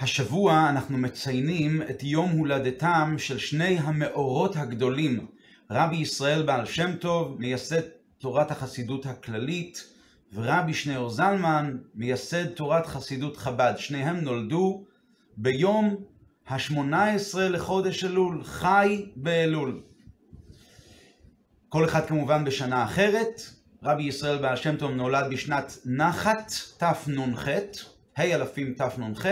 השבוע 0.00 0.68
אנחנו 0.70 0.98
מציינים 0.98 1.82
את 1.82 2.02
יום 2.02 2.30
הולדתם 2.30 3.14
של 3.18 3.38
שני 3.38 3.78
המאורות 3.78 4.56
הגדולים, 4.56 5.26
רבי 5.70 5.96
ישראל 5.96 6.42
בעל 6.42 6.66
שם 6.66 6.96
טוב, 6.96 7.36
מייסד 7.40 7.80
תורת 8.18 8.50
החסידות 8.50 9.06
הכללית, 9.06 9.84
ורבי 10.32 10.74
שניאור 10.74 11.10
זלמן, 11.10 11.76
מייסד 11.94 12.46
תורת 12.46 12.86
חסידות 12.86 13.36
חב"ד. 13.36 13.74
שניהם 13.76 14.16
נולדו 14.16 14.84
ביום 15.36 15.96
ה-18 16.48 17.38
לחודש 17.38 18.04
אלול, 18.04 18.44
חי 18.44 19.06
באלול. 19.16 19.82
כל 21.68 21.84
אחד 21.84 22.06
כמובן 22.06 22.44
בשנה 22.44 22.84
אחרת. 22.84 23.42
רבי 23.82 24.02
ישראל 24.02 24.38
בעל 24.38 24.56
שם 24.56 24.76
טוב 24.76 24.90
נולד 24.90 25.30
בשנת 25.30 25.78
נחת 25.84 26.52
תנ"ח, 26.78 27.48
ה' 28.16 28.22
אלפים 28.22 28.74
תנ"ח, 28.74 29.26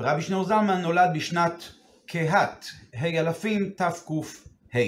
ורבי 0.00 0.22
שניאור 0.22 0.44
זלמן 0.44 0.82
נולד 0.82 1.10
בשנת 1.14 1.64
קהת, 2.06 2.66
ה' 2.94 3.20
אלפים 3.20 3.70
תק"ה. 3.76 4.78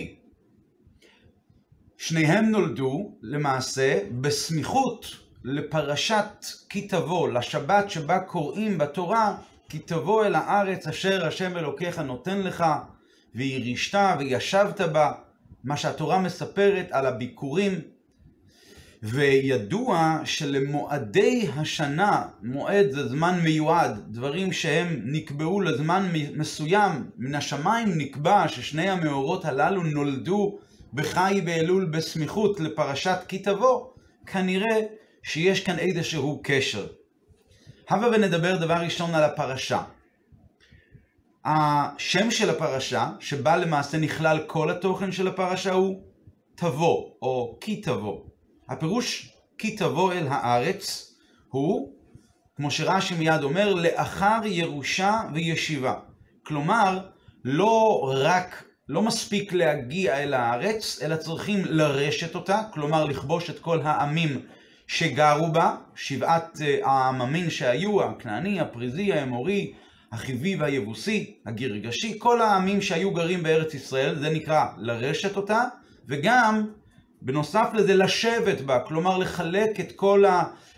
שניהם 1.98 2.44
נולדו 2.44 3.18
למעשה 3.22 3.98
בסמיכות 4.20 5.06
לפרשת 5.44 6.46
כי 6.68 6.88
תבוא, 6.88 7.28
לשבת 7.28 7.90
שבה 7.90 8.20
קוראים 8.20 8.78
בתורה 8.78 9.36
כי 9.68 9.78
תבוא 9.78 10.24
אל 10.24 10.34
הארץ 10.34 10.86
אשר 10.86 11.26
השם 11.26 11.56
אלוקיך 11.56 11.98
נותן 11.98 12.40
לך 12.40 12.64
וירישת 13.34 13.98
וישבת 14.18 14.80
בה, 14.80 15.12
מה 15.64 15.76
שהתורה 15.76 16.18
מספרת 16.18 16.86
על 16.90 17.06
הביקורים 17.06 17.80
וידוע 19.06 20.20
שלמועדי 20.24 21.48
השנה, 21.56 22.22
מועד 22.42 22.90
זה 22.90 23.08
זמן 23.08 23.40
מיועד, 23.42 24.00
דברים 24.08 24.52
שהם 24.52 25.00
נקבעו 25.04 25.60
לזמן 25.60 26.08
מסוים, 26.36 27.10
מן 27.18 27.34
השמיים 27.34 27.88
נקבע 27.98 28.48
ששני 28.48 28.90
המאורות 28.90 29.44
הללו 29.44 29.82
נולדו 29.82 30.58
בחי 30.94 31.40
באלול 31.44 31.84
בסמיכות 31.84 32.60
לפרשת 32.60 33.18
כי 33.28 33.38
תבוא, 33.38 33.86
כנראה 34.26 34.80
שיש 35.22 35.60
כאן 35.60 35.78
איזשהו 35.78 36.40
קשר. 36.44 36.86
הבה 37.88 38.06
ונדבר 38.06 38.56
דבר 38.56 38.74
ראשון 38.74 39.14
על 39.14 39.24
הפרשה. 39.24 39.82
השם 41.44 42.30
של 42.30 42.50
הפרשה, 42.50 43.10
שבה 43.20 43.56
למעשה 43.56 43.98
נכלל 43.98 44.38
כל 44.46 44.70
התוכן 44.70 45.12
של 45.12 45.28
הפרשה, 45.28 45.72
הוא 45.72 46.00
תבוא, 46.54 47.10
או 47.22 47.58
כי 47.60 47.76
תבוא. 47.76 48.33
הפירוש 48.68 49.30
כי 49.58 49.76
תבוא 49.76 50.12
אל 50.12 50.26
הארץ 50.30 51.14
הוא, 51.48 51.92
כמו 52.56 52.70
שרש"י 52.70 53.14
מיד 53.14 53.42
אומר, 53.42 53.74
לאחר 53.74 54.40
ירושה 54.44 55.20
וישיבה. 55.34 55.94
כלומר, 56.46 56.98
לא 57.44 58.00
רק, 58.14 58.64
לא 58.88 59.02
מספיק 59.02 59.52
להגיע 59.52 60.22
אל 60.22 60.34
הארץ, 60.34 60.98
אלא 61.02 61.16
צריכים 61.16 61.64
לרשת 61.64 62.34
אותה, 62.34 62.62
כלומר 62.72 63.04
לכבוש 63.04 63.50
את 63.50 63.58
כל 63.58 63.80
העמים 63.82 64.40
שגרו 64.86 65.52
בה, 65.52 65.76
שבעת 65.94 66.58
העממים 66.82 67.50
שהיו, 67.50 68.02
הכנעני, 68.02 68.60
הפריזי, 68.60 69.12
האמורי, 69.12 69.72
החיבי 70.12 70.56
והיבוסי, 70.56 71.36
הגרגשי, 71.46 72.18
כל 72.18 72.40
העמים 72.42 72.82
שהיו 72.82 73.10
גרים 73.10 73.42
בארץ 73.42 73.74
ישראל, 73.74 74.18
זה 74.18 74.30
נקרא 74.30 74.66
לרשת 74.78 75.36
אותה, 75.36 75.64
וגם 76.08 76.66
בנוסף 77.24 77.68
לזה 77.74 77.94
לשבת 77.94 78.60
בה, 78.60 78.80
כלומר 78.80 79.18
לחלק 79.18 79.80
את 79.80 79.92
כל 79.96 80.24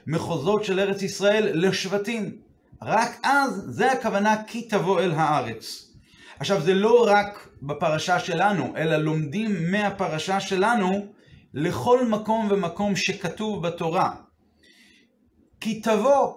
המחוזות 0.06 0.64
של 0.64 0.80
ארץ 0.80 1.02
ישראל 1.02 1.50
לשבטים. 1.54 2.36
רק 2.82 3.20
אז, 3.22 3.64
זה 3.68 3.92
הכוונה 3.92 4.36
כי 4.46 4.62
תבוא 4.62 5.00
אל 5.00 5.12
הארץ. 5.12 5.92
עכשיו, 6.38 6.60
זה 6.60 6.74
לא 6.74 7.06
רק 7.08 7.48
בפרשה 7.62 8.18
שלנו, 8.18 8.72
אלא 8.76 8.96
לומדים 8.96 9.70
מהפרשה 9.70 10.40
שלנו 10.40 11.06
לכל 11.54 12.06
מקום 12.06 12.48
ומקום 12.50 12.96
שכתוב 12.96 13.66
בתורה. 13.66 14.10
כי 15.60 15.80
תבוא, 15.80 16.32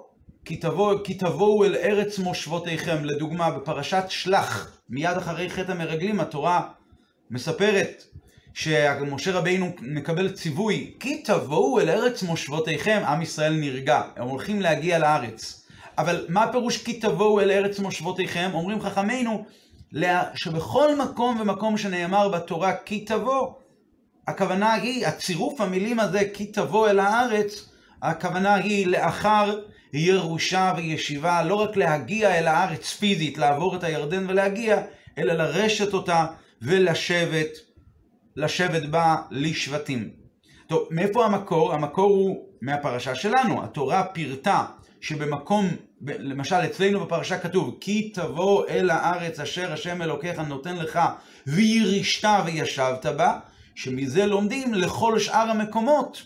כי, 0.45 0.57
תבוא, 0.57 0.95
כי 1.03 1.13
תבואו 1.13 1.65
אל 1.65 1.75
ארץ 1.75 2.19
מושבותיכם. 2.19 3.05
לדוגמה, 3.05 3.51
בפרשת 3.51 4.03
שלח, 4.07 4.77
מיד 4.89 5.17
אחרי 5.17 5.49
חטא 5.49 5.71
המרגלים, 5.71 6.19
התורה 6.19 6.69
מספרת 7.31 8.03
שמשה 8.59 9.31
רבינו 9.31 9.71
מקבל 9.81 10.31
ציווי, 10.31 10.93
כי 10.99 11.21
תבואו 11.21 11.79
אל 11.79 11.89
ארץ 11.89 12.23
מושבותיכם, 12.23 13.01
עם 13.07 13.21
ישראל 13.21 13.53
נרגע, 13.53 14.01
הם 14.15 14.27
הולכים 14.27 14.61
להגיע 14.61 14.99
לארץ. 14.99 15.67
אבל 15.97 16.25
מה 16.29 16.43
הפירוש 16.43 16.77
כי 16.77 16.93
תבואו 16.93 17.41
אל 17.41 17.51
ארץ 17.51 17.79
מושבותיכם? 17.79 18.49
אומרים 18.53 18.81
חכמינו, 18.81 19.45
שבכל 20.35 20.95
מקום 20.95 21.39
ומקום 21.41 21.77
שנאמר 21.77 22.29
בתורה 22.29 22.73
כי 22.85 22.99
תבוא, 22.99 23.53
הכוונה 24.27 24.73
היא, 24.73 25.07
הצירוף 25.07 25.61
המילים 25.61 25.99
הזה 25.99 26.21
כי 26.33 26.45
תבוא 26.45 26.89
אל 26.89 26.99
הארץ, 26.99 27.69
הכוונה 28.01 28.55
היא 28.55 28.87
לאחר 28.87 29.59
ירושה 29.93 30.73
וישיבה, 30.77 31.43
לא 31.43 31.55
רק 31.55 31.77
להגיע 31.77 32.39
אל 32.39 32.47
הארץ 32.47 32.93
פיזית, 32.93 33.37
לעבור 33.37 33.75
את 33.75 33.83
הירדן 33.83 34.29
ולהגיע, 34.29 34.81
אלא 35.17 35.33
לרשת 35.33 35.93
אותה 35.93 36.25
ולשבת 36.61 37.68
לשבת 38.39 38.83
בה 38.83 39.15
לשבטים. 39.31 40.09
טוב, 40.67 40.87
מאיפה 40.91 41.25
המקור? 41.25 41.73
המקור 41.73 42.11
הוא 42.11 42.45
מהפרשה 42.61 43.15
שלנו. 43.15 43.63
התורה 43.63 44.03
פירטה 44.03 44.65
שבמקום, 45.01 45.67
למשל 46.01 46.55
אצלנו 46.55 47.05
בפרשה 47.05 47.39
כתוב, 47.39 47.77
כי 47.81 48.09
תבוא 48.09 48.67
אל 48.69 48.89
הארץ 48.89 49.39
אשר 49.39 49.73
השם 49.73 50.01
אלוקיך 50.01 50.39
נותן 50.39 50.75
לך 50.75 50.99
וירישת 51.47 52.29
וישבת 52.45 53.05
בה, 53.05 53.39
שמזה 53.75 54.25
לומדים 54.25 54.73
לכל 54.73 55.19
שאר 55.19 55.49
המקומות, 55.49 56.21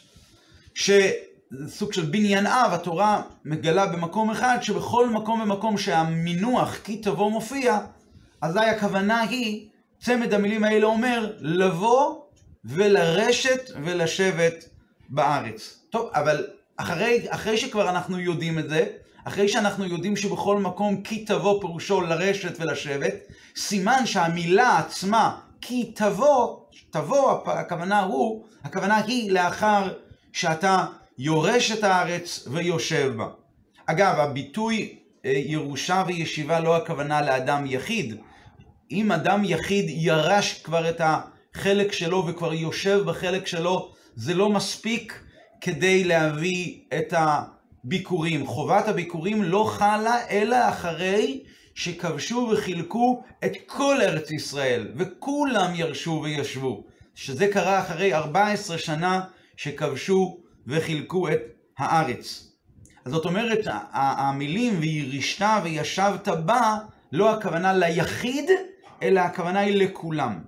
שסוג 0.73 1.93
של 1.93 2.05
בניין 2.05 2.47
אב, 2.47 2.73
התורה 2.73 3.21
מגלה 3.45 3.85
במקום 3.85 4.29
אחד, 4.31 4.57
שבכל 4.61 5.09
מקום 5.09 5.41
ומקום 5.41 5.77
שהמינוח 5.77 6.77
כי 6.83 6.97
תבוא 6.97 7.31
מופיע, 7.31 7.79
אזי 8.41 8.59
הכוונה 8.59 9.21
היא 9.21 9.67
צמד 10.03 10.33
המילים 10.33 10.63
האלה 10.63 10.85
אומר 10.85 11.33
לבוא 11.39 12.15
ולרשת 12.65 13.71
ולשבת 13.83 14.69
בארץ. 15.09 15.79
טוב, 15.89 16.09
אבל 16.13 16.47
אחרי, 16.77 17.25
אחרי 17.29 17.57
שכבר 17.57 17.89
אנחנו 17.89 18.19
יודעים 18.19 18.59
את 18.59 18.69
זה, 18.69 18.85
אחרי 19.23 19.49
שאנחנו 19.49 19.85
יודעים 19.85 20.15
שבכל 20.15 20.57
מקום 20.57 21.01
כי 21.01 21.25
תבוא 21.25 21.61
פירושו 21.61 22.01
לרשת 22.01 22.59
ולשבת, 22.59 23.13
סימן 23.55 24.05
שהמילה 24.05 24.77
עצמה 24.77 25.39
כי 25.61 25.91
תבוא, 25.95 26.59
תבוא 26.89 27.41
הכוונה 27.45 28.01
הוא, 28.01 28.45
הכוונה 28.63 28.97
היא 28.97 29.31
לאחר 29.31 29.93
שאתה 30.33 30.85
יורש 31.17 31.71
את 31.71 31.83
הארץ 31.83 32.47
ויושב 32.51 33.13
בה. 33.17 33.27
אגב, 33.85 34.19
הביטוי 34.19 34.99
אה, 35.25 35.31
ירושה 35.35 36.03
וישיבה 36.07 36.59
לא 36.59 36.75
הכוונה 36.75 37.21
לאדם 37.21 37.65
יחיד, 37.65 38.15
אם 38.93 39.11
אדם 39.11 39.41
יחיד 39.45 39.85
ירש 39.89 40.61
כבר 40.63 40.89
את 40.89 41.01
החלק 41.03 41.91
שלו 41.91 42.27
וכבר 42.27 42.53
יושב 42.53 43.01
בחלק 43.05 43.47
שלו, 43.47 43.91
זה 44.15 44.33
לא 44.33 44.49
מספיק 44.49 45.23
כדי 45.61 46.03
להביא 46.03 46.79
את 46.97 47.13
הביקורים. 47.17 48.47
חובת 48.47 48.87
הביקורים 48.87 49.43
לא 49.43 49.63
חלה 49.77 50.29
אלא 50.29 50.69
אחרי 50.69 51.43
שכבשו 51.75 52.49
וחילקו 52.51 53.23
את 53.45 53.51
כל 53.65 54.01
ארץ 54.01 54.31
ישראל, 54.31 54.87
וכולם 54.95 55.71
ירשו 55.75 56.21
וישבו. 56.23 56.83
שזה 57.15 57.47
קרה 57.47 57.79
אחרי 57.79 58.13
14 58.13 58.77
שנה 58.77 59.21
שכבשו 59.57 60.37
וחילקו 60.67 61.29
את 61.29 61.41
הארץ. 61.77 62.51
אז 63.05 63.11
זאת 63.11 63.25
אומרת, 63.25 63.59
המילים 63.91 64.79
וירישת 64.79 65.45
וישבת 65.63 66.27
בה, 66.27 66.77
לא 67.11 67.33
הכוונה 67.33 67.73
ליחיד, 67.73 68.49
אלא 69.03 69.19
הכוונה 69.19 69.59
היא 69.59 69.77
לכולם. 69.77 70.39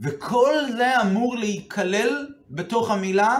וכל 0.00 0.54
זה 0.76 1.00
אמור 1.00 1.36
להיכלל 1.36 2.26
בתוך 2.50 2.90
המילה 2.90 3.38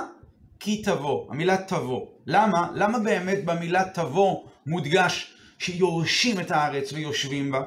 כי 0.60 0.82
תבוא, 0.82 1.30
המילה 1.30 1.56
תבוא. 1.56 2.06
למה? 2.26 2.68
למה 2.74 2.98
באמת 2.98 3.44
במילה 3.44 3.84
תבוא 3.94 4.44
מודגש 4.66 5.34
שיורשים 5.58 6.40
את 6.40 6.50
הארץ 6.50 6.92
ויושבים 6.92 7.50
בה? 7.50 7.60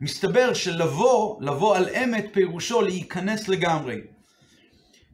מסתבר 0.00 0.54
שלבוא, 0.54 1.42
לבוא 1.42 1.76
על 1.76 1.88
אמת, 1.88 2.26
פירושו 2.32 2.82
להיכנס 2.82 3.48
לגמרי. 3.48 4.00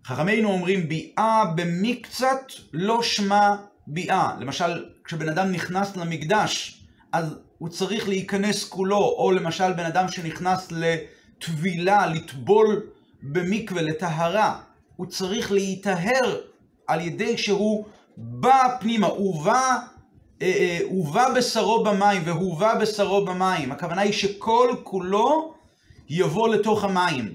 חכמינו 0.04 0.48
אומרים 0.48 0.88
ביאה 0.88 1.44
במקצת 1.56 2.52
לא 2.72 3.02
שמע 3.02 3.56
ביאה. 3.86 4.36
למשל, 4.40 4.84
כשבן 5.04 5.28
אדם 5.28 5.52
נכנס 5.52 5.96
למקדש, 5.96 6.82
אז 7.12 7.38
הוא 7.62 7.68
צריך 7.68 8.08
להיכנס 8.08 8.64
כולו, 8.64 9.14
או 9.18 9.32
למשל 9.32 9.72
בן 9.72 9.84
אדם 9.84 10.08
שנכנס 10.08 10.68
לטבילה, 10.72 12.06
לטבול 12.06 12.86
במקווה, 13.22 13.82
לטהרה, 13.82 14.60
הוא 14.96 15.06
צריך 15.06 15.52
להיטהר 15.52 16.40
על 16.86 17.00
ידי 17.00 17.38
שהוא 17.38 17.84
בא 18.16 18.76
פנימה, 18.80 19.06
הוא 19.06 19.44
בא 19.44 19.78
אה, 20.42 20.78
הובא 20.84 21.34
בשרו 21.36 21.84
במים 21.84 22.22
והובא 22.24 22.78
בשרו 22.78 23.24
במים, 23.24 23.72
הכוונה 23.72 24.00
היא 24.00 24.12
שכל 24.12 24.74
כולו 24.82 25.54
יבוא 26.08 26.48
לתוך 26.48 26.84
המים. 26.84 27.34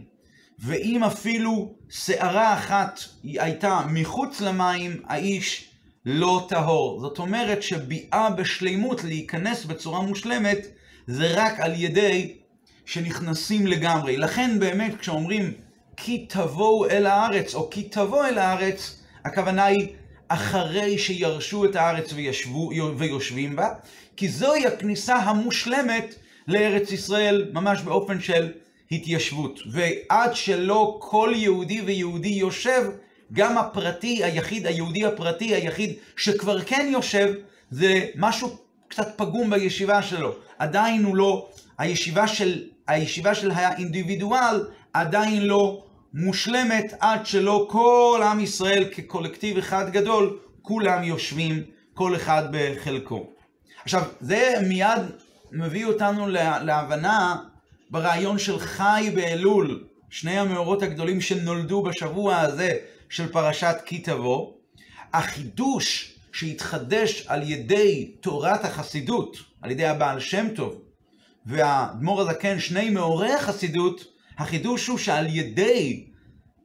ואם 0.59 1.03
אפילו 1.03 1.74
שערה 1.89 2.53
אחת 2.53 3.00
הייתה 3.24 3.79
מחוץ 3.89 4.41
למים, 4.41 5.01
האיש 5.06 5.69
לא 6.09 6.45
טהור. 6.50 7.00
זאת 7.00 7.19
אומרת 7.19 7.63
שביאה 7.63 8.30
בשלימות 8.30 9.04
להיכנס 9.04 9.65
בצורה 9.65 10.01
מושלמת 10.01 10.68
זה 11.07 11.33
רק 11.36 11.59
על 11.59 11.71
ידי 11.75 12.33
שנכנסים 12.86 13.68
לגמרי. 13.68 14.18
לכן 14.18 14.59
באמת 14.59 15.00
כשאומרים 15.00 15.54
כי 15.98 16.25
תבואו 16.30 16.89
אל 16.89 17.06
הארץ 17.06 17.56
או 17.56 17.69
כי 17.69 17.83
תבוא 17.83 18.25
אל 18.25 18.38
הארץ, 18.38 19.01
הכוונה 19.25 19.65
היא 19.65 19.88
אחרי 20.27 20.98
שירשו 20.98 21.65
את 21.65 21.75
הארץ 21.75 22.13
וישבו, 22.13 22.69
ויושבים 22.98 23.56
בה, 23.56 23.69
כי 24.18 24.30
זוהי 24.30 24.65
הכניסה 24.65 25.15
המושלמת 25.15 26.15
לארץ 26.48 26.92
ישראל, 26.92 27.50
ממש 27.53 27.81
באופן 27.81 28.21
של 28.21 28.51
התיישבות. 28.92 29.60
ועד 29.71 30.36
שלא 30.36 30.98
כל 31.01 31.33
יהודי 31.36 31.81
ויהודי 31.81 32.30
יושב, 32.30 32.83
גם 33.33 33.57
הפרטי 33.57 34.24
היחיד, 34.24 34.68
היהודי 34.68 35.06
הפרטי 35.06 35.56
היחיד 35.56 35.94
שכבר 36.18 36.62
כן 36.62 36.88
יושב, 36.91 37.33
זה 37.71 38.06
משהו 38.15 38.57
קצת 38.88 39.07
פגום 39.15 39.50
בישיבה 39.50 40.01
שלו. 40.01 40.35
עדיין 40.59 41.03
הוא 41.03 41.15
לא, 41.15 41.47
הישיבה 41.77 42.27
של, 42.27 42.63
הישיבה 42.88 43.35
של 43.35 43.51
האינדיבידואל 43.51 44.68
עדיין 44.94 45.45
לא 45.45 45.83
מושלמת 46.13 46.94
עד 47.00 47.25
שלא 47.25 47.68
כל 47.69 48.21
עם 48.31 48.39
ישראל 48.39 48.85
כקולקטיב 48.91 49.57
אחד 49.57 49.91
גדול, 49.91 50.39
כולם 50.62 51.03
יושבים, 51.03 51.63
כל 51.94 52.15
אחד 52.15 52.44
בחלקו. 52.51 53.27
עכשיו, 53.83 54.03
זה 54.19 54.53
מיד 54.68 55.01
מביא 55.51 55.85
אותנו 55.85 56.27
להבנה 56.62 57.35
ברעיון 57.89 58.39
של 58.39 58.59
חי 58.59 59.12
באלול, 59.15 59.83
שני 60.09 60.39
המאורות 60.39 60.83
הגדולים 60.83 61.21
שנולדו 61.21 61.83
בשבוע 61.83 62.38
הזה 62.38 62.77
של 63.09 63.31
פרשת 63.31 63.75
כי 63.86 64.00
תבוא. 64.00 64.54
החידוש 65.13 66.13
שהתחדש 66.33 67.25
על 67.27 67.51
ידי 67.51 68.12
תורת 68.21 68.65
החסידות, 68.65 69.38
על 69.62 69.71
ידי 69.71 69.86
הבעל 69.86 70.19
שם 70.19 70.48
טוב 70.56 70.81
והאדמו"ר 71.45 72.21
הזקן, 72.21 72.59
שני 72.59 72.89
מאורי 72.89 73.33
החסידות, 73.33 74.06
החידוש 74.38 74.88
הוא 74.88 74.98
שעל 74.98 75.27
ידי, 75.30 76.07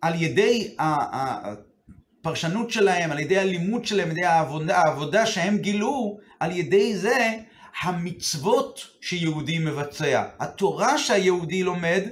על 0.01 0.23
ידי 0.23 0.75
הפרשנות 0.79 2.71
שלהם, 2.71 3.13
על 3.13 3.19
ידי 3.19 3.39
הלימוד 3.39 3.85
שלהם, 3.85 4.11
על 4.11 4.17
ידי 4.17 4.27
העבודה, 4.27 4.79
העבודה 4.79 5.27
שהם 5.27 5.59
גילו, 5.59 6.19
על 6.41 6.51
ידי 6.51 6.97
זה 6.97 7.37
המצוות 7.83 8.81
שיהודי 9.01 9.59
מבצע. 9.59 10.25
התורה 10.39 10.99
שהיהודי 10.99 11.63
לומד, 11.63 12.03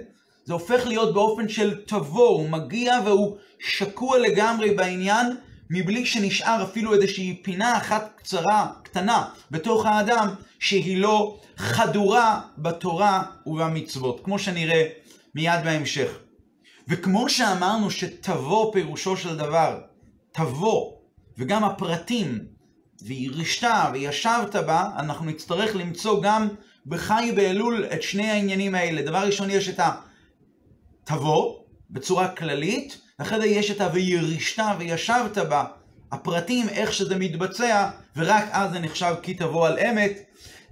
זה 0.51 0.55
הופך 0.55 0.87
להיות 0.87 1.15
באופן 1.15 1.49
של 1.49 1.81
תבוא, 1.87 2.29
הוא 2.29 2.49
מגיע 2.49 2.95
והוא 3.05 3.37
שקוע 3.59 4.19
לגמרי 4.19 4.75
בעניין, 4.75 5.37
מבלי 5.71 6.07
שנשאר 6.07 6.63
אפילו 6.63 6.95
איזושהי 6.95 7.41
פינה 7.43 7.77
אחת 7.77 8.13
קצרה, 8.17 8.73
קטנה, 8.83 9.29
בתוך 9.51 9.87
האדם, 9.87 10.29
שהיא 10.59 10.99
לא 10.99 11.41
חדורה 11.57 12.41
בתורה 12.59 13.23
ובמצוות, 13.47 14.21
כמו 14.25 14.39
שנראה 14.39 14.87
מיד 15.35 15.61
בהמשך. 15.65 16.19
וכמו 16.89 17.29
שאמרנו 17.29 17.91
שתבוא 17.91 18.73
פירושו 18.73 19.17
של 19.17 19.37
דבר, 19.37 19.81
תבוא, 20.33 20.93
וגם 21.39 21.65
הפרטים, 21.65 22.39
וירשת 23.03 23.69
וישבת 23.93 24.57
בה, 24.57 24.91
אנחנו 24.99 25.27
נצטרך 25.27 25.77
למצוא 25.77 26.23
גם 26.23 26.49
בחי 26.87 27.33
באלול 27.37 27.85
את 27.95 28.03
שני 28.03 28.31
העניינים 28.31 28.75
האלה. 28.75 29.03
דבר 29.03 29.19
ראשון 29.27 29.51
יש 29.51 29.69
את 29.69 29.81
התבוא, 31.05 31.57
בצורה 31.91 32.29
כללית, 32.29 33.01
ואחרי 33.19 33.41
זה 33.41 33.47
יש 33.47 33.71
את 33.71 33.81
ה"וירשת 33.81 34.63
וישבת 34.79 35.39
בה", 35.39 35.65
הפרטים, 36.13 36.69
איך 36.69 36.93
שזה 36.93 37.17
מתבצע, 37.17 37.91
ורק 38.17 38.45
אז 38.51 38.73
זה 38.73 38.79
נחשב 38.79 39.15
כי 39.23 39.35
תבוא 39.35 39.67
על 39.67 39.79
אמת. 39.79 40.19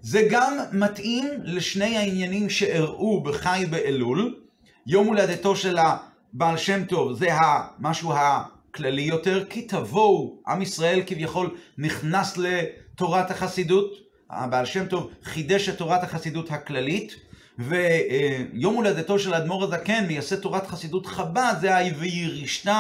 זה 0.03 0.29
גם 0.31 0.59
מתאים 0.73 1.29
לשני 1.45 1.97
העניינים 1.97 2.51
שאירעו 2.51 3.23
בחי 3.23 3.65
באלול. 3.71 4.35
יום 4.87 5.07
הולדתו 5.07 5.57
של 5.57 5.79
הבעל 5.79 6.57
שם 6.57 6.85
טוב 6.85 7.13
זה 7.13 7.29
המשהו 7.31 8.13
הכללי 8.13 9.03
יותר, 9.03 9.45
כי 9.45 9.63
תבואו, 9.63 10.39
עם 10.49 10.63
ישראל 10.63 11.03
כביכול 11.07 11.57
נכנס 11.79 12.37
לתורת 12.37 13.31
החסידות, 13.31 13.93
הבעל 14.31 14.65
שם 14.67 14.87
טוב 14.87 15.11
חידש 15.23 15.69
את 15.69 15.79
תורת 15.79 16.03
החסידות 16.03 16.51
הכללית, 16.51 17.15
ויום 17.59 18.75
הולדתו 18.75 19.19
של 19.19 19.35
האדמו"ר 19.35 19.65
הזקן, 19.65 20.07
מייסד 20.07 20.41
תורת 20.41 20.67
חסידות 20.67 21.07
חב"ד, 21.07 21.55
זה 21.61 21.77
ה"וירישת 21.77 22.71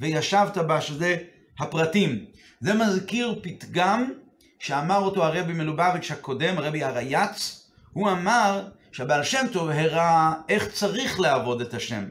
וישבת 0.00 0.58
בה", 0.58 0.80
שזה 0.80 1.16
הפרטים. 1.60 2.24
זה 2.60 2.74
מזכיר 2.74 3.40
פתגם 3.42 4.12
שאמר 4.58 4.98
אותו 4.98 5.24
הרבי 5.24 5.52
מלובביץ' 5.52 6.10
הקודם, 6.10 6.58
הרבי 6.58 6.84
הרייץ, 6.84 7.66
הוא 7.92 8.10
אמר 8.10 8.68
שהבעל 8.92 9.24
שם 9.24 9.46
טוב 9.52 9.68
הראה 9.68 10.32
איך 10.48 10.68
צריך 10.68 11.20
לעבוד 11.20 11.60
את 11.60 11.74
השם. 11.74 12.04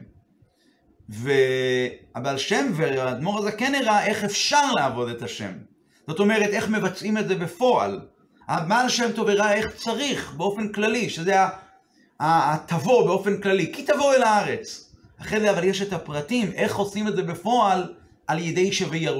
והבעל 1.08 2.38
שם 2.38 2.66
והאדמו"ר 2.74 3.38
הזקן 3.38 3.74
הראה 3.74 4.06
איך 4.06 4.24
אפשר 4.24 4.72
לעבוד 4.72 5.08
את 5.08 5.22
השם. 5.22 5.52
זאת 6.08 6.20
אומרת, 6.20 6.50
איך 6.50 6.68
מבצעים 6.68 7.18
את 7.18 7.28
זה 7.28 7.34
בפועל. 7.34 8.00
הבעל 8.48 8.88
שם 8.88 9.12
טוב 9.14 9.28
הראה 9.28 9.54
איך 9.54 9.74
צריך 9.76 10.34
באופן 10.36 10.72
כללי, 10.72 11.10
שזה 11.10 11.34
התבוא 12.24 13.06
באופן 13.06 13.40
כללי, 13.40 13.72
כי 13.72 13.82
תבוא 13.82 14.14
אל 14.14 14.22
הארץ. 14.22 14.90
אחרי 15.20 15.40
זה 15.40 15.50
אבל 15.50 15.64
יש 15.64 15.82
את 15.82 15.92
הפרטים, 15.92 16.52
איך 16.52 16.76
עושים 16.76 17.08
את 17.08 17.16
זה 17.16 17.22
בפועל 17.22 17.94
על 18.26 18.38
ידי 18.38 18.72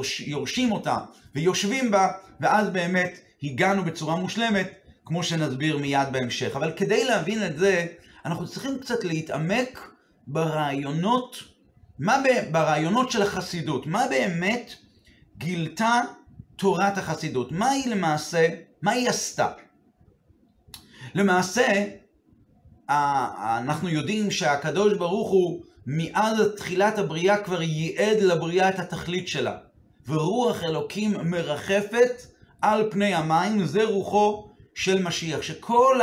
שיורשים 0.02 0.72
אותה 0.72 0.96
ויושבים 1.34 1.90
בה, 1.90 2.08
ואז 2.40 2.70
באמת 2.70 3.18
הגענו 3.42 3.84
בצורה 3.84 4.16
מושלמת, 4.16 4.72
כמו 5.04 5.22
שנסביר 5.22 5.78
מיד 5.78 6.08
בהמשך. 6.12 6.56
אבל 6.56 6.72
כדי 6.76 7.04
להבין 7.04 7.46
את 7.46 7.58
זה, 7.58 7.86
אנחנו 8.24 8.46
צריכים 8.46 8.78
קצת 8.78 9.04
להתעמק 9.04 9.90
ברעיונות, 10.26 11.36
מה 11.98 12.22
ב, 12.24 12.52
ברעיונות 12.52 13.10
של 13.10 13.22
החסידות, 13.22 13.86
מה 13.86 14.06
באמת 14.10 14.74
גילתה 15.38 16.00
תורת 16.56 16.98
החסידות, 16.98 17.52
מה 17.52 17.70
היא 17.70 17.88
למעשה, 17.88 18.48
מה 18.82 18.90
היא 18.90 19.08
עשתה. 19.08 19.48
למעשה, 21.14 21.84
אנחנו 22.88 23.88
יודעים 23.88 24.30
שהקדוש 24.30 24.92
ברוך 24.92 25.30
הוא 25.30 25.62
מאז 25.86 26.40
תחילת 26.56 26.98
הבריאה 26.98 27.36
כבר 27.36 27.62
ייעד 27.62 28.20
לבריאה 28.20 28.68
את 28.68 28.78
התכלית 28.78 29.28
שלה. 29.28 29.56
ורוח 30.08 30.64
אלוקים 30.64 31.14
מרחפת 31.24 32.22
על 32.62 32.88
פני 32.90 33.14
המים, 33.14 33.66
זה 33.66 33.84
רוחו 33.84 34.48
של 34.74 35.02
משיח. 35.02 35.42
שכל 35.42 36.00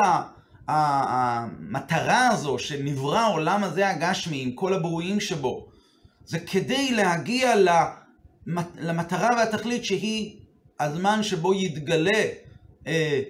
המטרה 0.68 2.28
הזו 2.28 2.60
שנברא 2.60 3.20
העולם 3.20 3.64
הזה 3.64 3.90
הגשמי 3.90 4.42
עם 4.42 4.52
כל 4.52 4.74
הברואים 4.74 5.20
שבו, 5.20 5.68
זה 6.26 6.40
כדי 6.40 6.92
להגיע 6.92 7.54
למטרה 8.78 9.30
והתכלית 9.38 9.86
שהיא 9.86 10.40
הזמן 10.80 11.24
שבו 11.24 11.54
יתגלה, 11.54 12.24
אה, 12.88 13.22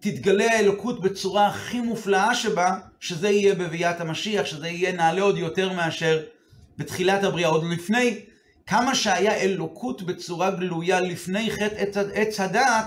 תתגלה 0.00 0.52
האלוקות 0.52 1.00
בצורה 1.00 1.46
הכי 1.46 1.80
מופלאה 1.80 2.34
שבה, 2.34 2.78
שזה 3.00 3.28
יהיה 3.28 3.54
בביאת 3.54 4.00
המשיח, 4.00 4.46
שזה 4.46 4.68
יהיה 4.68 4.92
נעלה 4.92 5.22
עוד 5.22 5.38
יותר 5.38 5.72
מאשר 5.72 6.22
בתחילת 6.78 7.24
הבריאה, 7.24 7.48
עוד 7.48 7.64
לפני 7.64 8.20
כמה 8.66 8.94
שהיה 8.94 9.34
אלוקות 9.34 10.02
בצורה 10.02 10.50
גלויה 10.50 11.00
לפני 11.00 11.50
חטא 11.50 12.02
עץ 12.14 12.40
הדעת, 12.40 12.86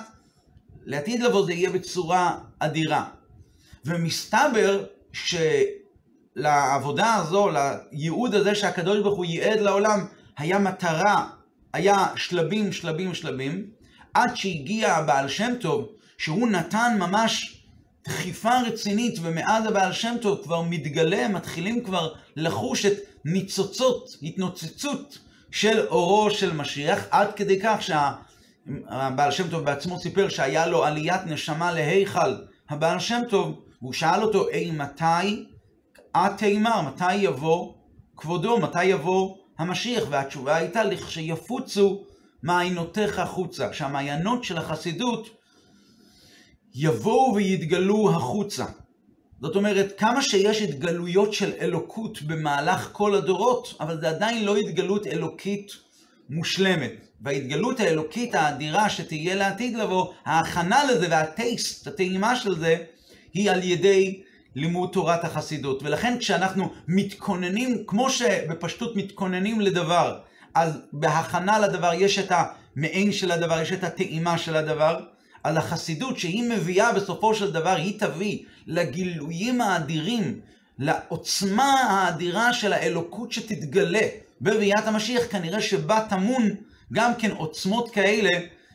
לעתיד 0.85 1.23
לבוא 1.23 1.45
זה 1.45 1.53
יהיה 1.53 1.69
בצורה 1.69 2.37
אדירה. 2.59 3.05
ומסתבר 3.85 4.83
שלעבודה 6.33 7.15
הזו, 7.15 7.49
לייעוד 7.49 8.35
הזה 8.35 8.55
שהקדוש 8.55 8.99
ברוך 8.99 9.17
הוא 9.17 9.25
ייעד 9.25 9.59
לעולם, 9.59 10.05
היה 10.37 10.59
מטרה, 10.59 11.29
היה 11.73 12.07
שלבים, 12.15 12.71
שלבים, 12.71 13.13
שלבים, 13.13 13.65
עד 14.13 14.35
שהגיע 14.35 14.93
הבעל 14.93 15.29
שם 15.29 15.53
טוב, 15.61 15.89
שהוא 16.17 16.47
נתן 16.47 16.97
ממש 16.99 17.63
דחיפה 18.07 18.61
רצינית, 18.61 19.19
ומאז 19.21 19.65
הבעל 19.65 19.93
שם 19.93 20.15
טוב 20.21 20.39
כבר 20.43 20.61
מתגלה, 20.61 21.27
מתחילים 21.27 21.83
כבר 21.83 22.13
לחוש 22.35 22.85
את 22.85 22.93
ניצוצות, 23.25 24.09
התנוצצות 24.23 25.17
של 25.51 25.87
אורו 25.87 26.31
של 26.31 26.53
משיח, 26.53 27.05
עד 27.11 27.33
כדי 27.35 27.59
כך 27.63 27.77
שהבעל 27.81 29.31
שם 29.31 29.49
טוב 29.49 29.63
בעצמו 29.63 29.99
סיפר 29.99 30.29
שהיה 30.29 30.67
לו 30.67 30.85
עליית 30.85 31.21
נשמה 31.25 31.71
להיכל 31.71 32.35
הבעל 32.69 32.99
שם 32.99 33.21
טוב, 33.29 33.61
והוא 33.81 33.93
שאל 33.93 34.23
אותו, 34.23 34.49
אי 34.49 34.71
מתי 34.71 35.45
את 36.17 36.31
תימר, 36.37 36.81
מתי 36.81 37.15
יבוא 37.15 37.73
כבודו, 38.17 38.59
מתי 38.59 38.85
יבוא 38.85 39.35
המשיח? 39.57 40.03
והתשובה 40.09 40.55
הייתה, 40.55 40.83
לכשיפוצו 40.83 42.03
מעיינותיך 42.43 43.19
החוצה. 43.19 43.69
כשהמעיינות 43.69 44.43
של 44.43 44.57
החסידות 44.57 45.36
יבואו 46.79 47.35
ויתגלו 47.35 48.11
החוצה. 48.11 48.65
זאת 49.41 49.55
אומרת, 49.55 49.93
כמה 49.97 50.21
שיש 50.21 50.61
התגלויות 50.61 51.33
של 51.33 51.51
אלוקות 51.61 52.21
במהלך 52.21 52.89
כל 52.91 53.15
הדורות, 53.15 53.73
אבל 53.79 53.99
זה 53.99 54.09
עדיין 54.09 54.45
לא 54.45 54.55
התגלות 54.57 55.07
אלוקית 55.07 55.71
מושלמת. 56.29 56.91
וההתגלות 57.21 57.79
האלוקית 57.79 58.35
האדירה 58.35 58.89
שתהיה 58.89 59.35
לעתיד 59.35 59.77
לבוא, 59.77 60.13
ההכנה 60.25 60.83
לזה 60.83 61.07
והטייסט, 61.09 61.87
הטעימה 61.87 62.35
של 62.35 62.59
זה, 62.59 62.77
היא 63.33 63.51
על 63.51 63.63
ידי 63.63 64.21
לימוד 64.55 64.89
תורת 64.93 65.23
החסידות. 65.23 65.83
ולכן 65.83 66.17
כשאנחנו 66.19 66.69
מתכוננים, 66.87 67.83
כמו 67.87 68.09
שבפשטות 68.09 68.95
מתכוננים 68.95 69.61
לדבר, 69.61 70.19
אז 70.53 70.79
בהכנה 70.93 71.59
לדבר 71.59 71.91
יש 71.93 72.19
את 72.19 72.31
המעין 72.31 73.11
של 73.11 73.31
הדבר, 73.31 73.61
יש 73.61 73.71
את 73.71 73.83
הטעימה 73.83 74.37
של 74.37 74.55
הדבר, 74.55 74.99
אז 75.47 75.57
החסידות 75.57 76.19
שהיא 76.19 76.49
מביאה 76.49 76.93
בסופו 76.93 77.35
של 77.35 77.51
דבר, 77.51 77.75
היא 77.75 77.99
תביא 77.99 78.39
לגילויים 78.67 79.61
האדירים, 79.61 80.39
לעוצמה 80.79 81.81
האדירה 81.81 82.53
של 82.53 82.73
האלוקות 82.73 83.31
שתתגלה 83.31 84.07
בביאת 84.41 84.87
המשיח, 84.87 85.23
כנראה 85.31 85.61
שבה 85.61 86.05
טמון 86.09 86.43
גם 86.93 87.11
כן 87.15 87.31
עוצמות 87.31 87.91
כאלה, 87.91 88.29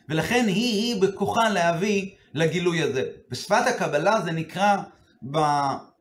ולכן 0.09 0.45
היא 0.47 0.55
היא 0.55 1.01
בכוחה 1.01 1.49
להביא 1.49 2.09
לגילוי 2.33 2.81
הזה. 2.81 3.03
בשפת 3.31 3.67
הקבלה 3.67 4.21
זה 4.21 4.31
נקרא 4.31 4.77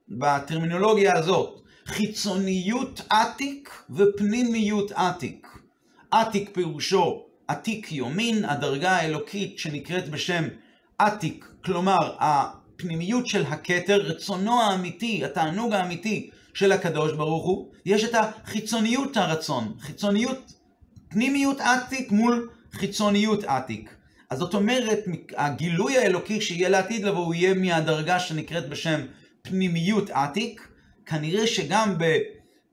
בטרמינולוגיה 0.09 1.19
הזאת, 1.19 1.61
חיצוניות 1.87 3.01
עתיק 3.11 3.85
ופנימיות 3.91 4.93
עתיק. 4.93 5.47
עתיק 6.11 6.51
פירושו 6.53 7.32
עתיק 7.53 7.93
יומין, 7.93 8.45
הדרגה 8.45 8.91
האלוקית 8.91 9.59
שנקראת 9.59 10.09
בשם 10.09 10.45
עתיק, 10.99 11.49
כלומר 11.65 12.17
הפנימיות 12.19 13.27
של 13.27 13.47
הכתר, 13.47 14.01
רצונו 14.01 14.61
האמיתי, 14.61 15.25
התענוג 15.25 15.73
האמיתי 15.73 16.31
של 16.55 16.73
הקדוש 16.73 17.13
ברוך 17.13 17.45
הוא, 17.45 17.73
יש 17.87 18.05
את 18.05 18.15
החיצוניות 18.15 19.17
הרצון, 19.17 19.75
חיצוניות, 19.81 20.53
פנימיות 21.09 21.61
עתיק 21.61 22.13
מול 22.13 22.51
חיצוניות 22.73 23.45
עתיק. 23.45 23.95
אז 24.31 24.39
זאת 24.39 24.55
אומרת, 24.55 24.99
הגילוי 25.37 25.99
האלוקי 25.99 26.41
שיהיה 26.41 26.69
לעתיד 26.69 27.05
לבוא, 27.05 27.25
הוא 27.25 27.35
יהיה 27.35 27.55
מהדרגה 27.55 28.21
שנקראת 28.21 28.69
בשם 28.69 29.01
פנימיות 29.43 30.11
עתיק, 30.11 30.69
כנראה 31.07 31.47
שגם 31.47 31.99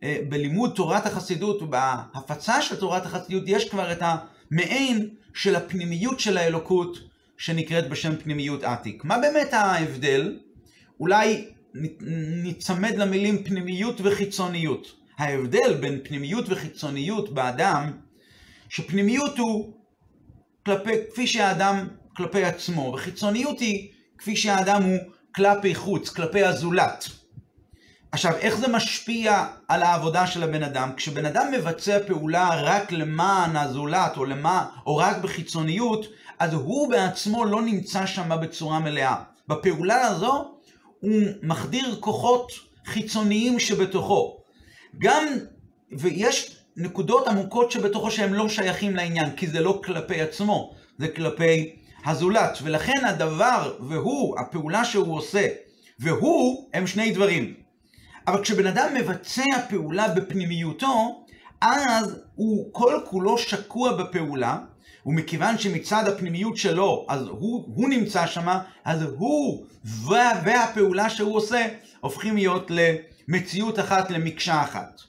בלימוד 0.01 0.73
תורת 0.75 1.05
החסידות 1.05 1.61
ובהפצה 1.61 2.61
של 2.61 2.75
תורת 2.75 3.05
החסידות 3.05 3.43
יש 3.47 3.69
כבר 3.69 3.91
את 3.91 4.01
המעין 4.01 5.09
של 5.33 5.55
הפנימיות 5.55 6.19
של 6.19 6.37
האלוקות 6.37 6.97
שנקראת 7.37 7.89
בשם 7.89 8.15
פנימיות 8.15 8.63
עתיק. 8.63 9.03
מה 9.03 9.17
באמת 9.17 9.53
ההבדל? 9.53 10.39
אולי 10.99 11.45
ניצמד 12.43 12.95
למילים 12.97 13.43
פנימיות 13.43 14.01
וחיצוניות. 14.03 14.95
ההבדל 15.17 15.73
בין 15.79 15.99
פנימיות 16.03 16.45
וחיצוניות 16.47 17.33
באדם, 17.33 17.91
שפנימיות 18.69 19.37
הוא 19.37 19.73
כלפי, 20.65 20.91
כפי 21.11 21.27
שהאדם 21.27 21.87
כלפי 22.15 22.43
עצמו, 22.43 22.91
וחיצוניות 22.93 23.59
היא 23.59 23.89
כפי 24.17 24.35
שהאדם 24.35 24.83
הוא 24.83 24.97
כלפי 25.35 25.75
חוץ, 25.75 26.09
כלפי 26.09 26.43
הזולת. 26.43 27.18
עכשיו, 28.11 28.35
איך 28.35 28.57
זה 28.57 28.67
משפיע 28.67 29.45
על 29.67 29.83
העבודה 29.83 30.27
של 30.27 30.43
הבן 30.43 30.63
אדם? 30.63 30.89
כשבן 30.97 31.25
אדם 31.25 31.51
מבצע 31.51 31.97
פעולה 32.07 32.61
רק 32.61 32.91
למען 32.91 33.55
הזולת, 33.55 34.17
או, 34.17 34.25
למה, 34.25 34.65
או 34.85 34.97
רק 34.97 35.17
בחיצוניות, 35.17 36.05
אז 36.39 36.53
הוא 36.53 36.89
בעצמו 36.89 37.45
לא 37.45 37.61
נמצא 37.61 38.05
שם 38.05 38.29
בצורה 38.41 38.79
מלאה. 38.79 39.15
בפעולה 39.47 40.01
הזו 40.01 40.51
הוא 40.99 41.21
מחדיר 41.43 41.97
כוחות 41.99 42.51
חיצוניים 42.85 43.59
שבתוכו. 43.59 44.37
גם, 44.97 45.25
ויש 45.91 46.57
נקודות 46.77 47.27
עמוקות 47.27 47.71
שבתוכו 47.71 48.11
שהם 48.11 48.33
לא 48.33 48.49
שייכים 48.49 48.95
לעניין, 48.95 49.35
כי 49.35 49.47
זה 49.47 49.59
לא 49.59 49.81
כלפי 49.83 50.21
עצמו, 50.21 50.73
זה 50.97 51.07
כלפי 51.07 51.75
הזולת. 52.05 52.57
ולכן 52.63 53.05
הדבר 53.05 53.73
והוא, 53.79 54.39
הפעולה 54.39 54.85
שהוא 54.85 55.15
עושה, 55.15 55.47
והוא, 55.99 56.69
הם 56.73 56.87
שני 56.87 57.11
דברים. 57.11 57.68
אבל 58.27 58.43
כשבן 58.43 58.67
אדם 58.67 58.93
מבצע 58.93 59.67
פעולה 59.69 60.07
בפנימיותו, 60.07 61.25
אז 61.61 62.15
הוא 62.35 62.69
כל 62.71 62.99
כולו 63.05 63.37
שקוע 63.37 63.93
בפעולה, 63.93 64.57
ומכיוון 65.05 65.57
שמצד 65.57 66.07
הפנימיות 66.07 66.57
שלו, 66.57 67.05
אז 67.09 67.21
הוא, 67.27 67.65
הוא 67.75 67.89
נמצא 67.89 68.27
שם, 68.27 68.47
אז 68.85 69.01
הוא 69.01 69.65
וה, 69.83 70.41
והפעולה 70.45 71.09
שהוא 71.09 71.35
עושה 71.35 71.67
הופכים 71.99 72.35
להיות 72.35 72.71
למציאות 73.27 73.79
אחת, 73.79 74.11
למקשה 74.11 74.63
אחת. 74.63 75.01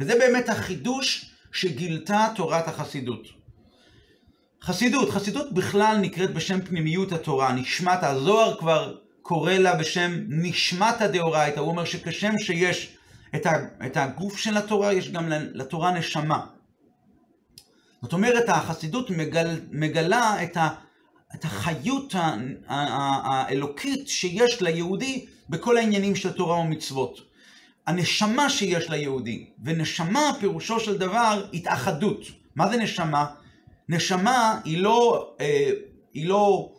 וזה 0.00 0.14
באמת 0.18 0.48
החידוש 0.48 1.30
שגילתה 1.52 2.28
תורת 2.34 2.68
החסידות. 2.68 3.26
חסידות, 4.62 5.10
חסידות 5.10 5.52
בכלל 5.52 5.96
נקראת 5.96 6.34
בשם 6.34 6.60
פנימיות 6.60 7.12
התורה, 7.12 7.52
נשמת 7.52 7.98
הזוהר 8.02 8.56
כבר 8.58 8.94
קורא 9.22 9.52
לה 9.52 9.74
בשם 9.74 10.12
נשמתא 10.28 11.06
דאורייתא, 11.06 11.60
הוא 11.60 11.68
אומר 11.68 11.84
שכשם 11.84 12.38
שיש 12.38 12.96
את 13.86 13.96
הגוף 13.96 14.36
של 14.36 14.56
התורה, 14.56 14.92
יש 14.92 15.10
גם 15.10 15.28
לתורה 15.30 15.90
נשמה. 15.90 16.46
זאת 18.02 18.12
אומרת, 18.12 18.48
החסידות 18.48 19.10
מגל, 19.10 19.60
מגלה 19.70 20.42
את, 20.42 20.56
ה, 20.56 20.68
את 21.34 21.44
החיות 21.44 22.14
האלוקית 22.66 24.08
שיש 24.08 24.62
ליהודי 24.62 25.26
בכל 25.48 25.76
העניינים 25.76 26.16
של 26.16 26.32
תורה 26.32 26.58
ומצוות. 26.58 27.20
הנשמה 27.86 28.50
שיש 28.50 28.90
ליהודי, 28.90 29.46
ונשמה 29.64 30.32
פירושו 30.40 30.80
של 30.80 30.98
דבר 30.98 31.44
התאחדות. 31.54 32.20
מה 32.56 32.68
זה 32.68 32.76
נשמה? 32.76 33.26
נשמה 33.88 34.60
היא 34.64 34.78
לא, 34.78 35.30
אה, 35.40 35.70
היא 36.14 36.26
לא 36.26 36.72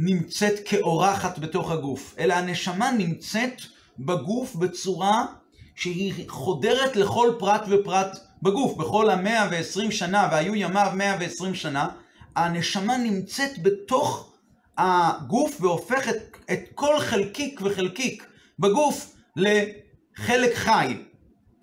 נמצאת 0.00 0.54
כאורחת 0.64 1.38
בתוך 1.38 1.70
הגוף, 1.70 2.14
אלא 2.18 2.34
הנשמה 2.34 2.90
נמצאת 2.90 3.62
בגוף 3.98 4.54
בצורה 4.54 5.26
שהיא 5.74 6.28
חודרת 6.28 6.96
לכל 6.96 7.32
פרט 7.38 7.62
ופרט 7.68 8.18
בגוף. 8.42 8.76
בכל 8.76 9.10
המאה 9.10 9.48
ועשרים 9.50 9.90
שנה, 9.90 10.28
והיו 10.32 10.54
ימיו 10.54 10.90
מאה 10.94 11.16
ועשרים 11.20 11.54
שנה, 11.54 11.88
הנשמה 12.36 12.96
נמצאת 12.96 13.62
בתוך 13.62 14.32
הגוף 14.78 15.60
והופכת 15.60 16.16
את 16.52 16.60
כל 16.74 16.98
חלקיק 17.00 17.60
וחלקיק 17.64 18.26
בגוף 18.58 19.14
לחלק 19.36 20.54
חי. 20.54 20.96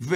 ו... 0.02 0.16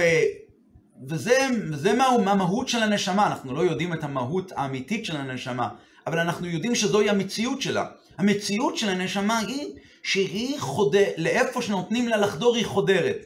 וזה, 1.08 1.48
וזה 1.70 1.92
מה, 1.92 2.08
מה 2.24 2.30
המהות 2.30 2.68
של 2.68 2.82
הנשמה, 2.82 3.26
אנחנו 3.26 3.54
לא 3.54 3.60
יודעים 3.60 3.92
את 3.92 4.04
המהות 4.04 4.52
האמיתית 4.56 5.04
של 5.04 5.16
הנשמה, 5.16 5.68
אבל 6.06 6.18
אנחנו 6.18 6.46
יודעים 6.46 6.74
שזוהי 6.74 7.10
המציאות 7.10 7.62
שלה. 7.62 7.84
המציאות 8.20 8.76
של 8.76 8.88
הנשמה 8.88 9.38
היא 9.38 9.66
שהיא 10.02 10.60
חודרת, 10.60 11.14
לאיפה 11.16 11.62
שנותנים 11.62 12.08
לה 12.08 12.16
לחדור 12.16 12.56
היא 12.56 12.66
חודרת. 12.66 13.16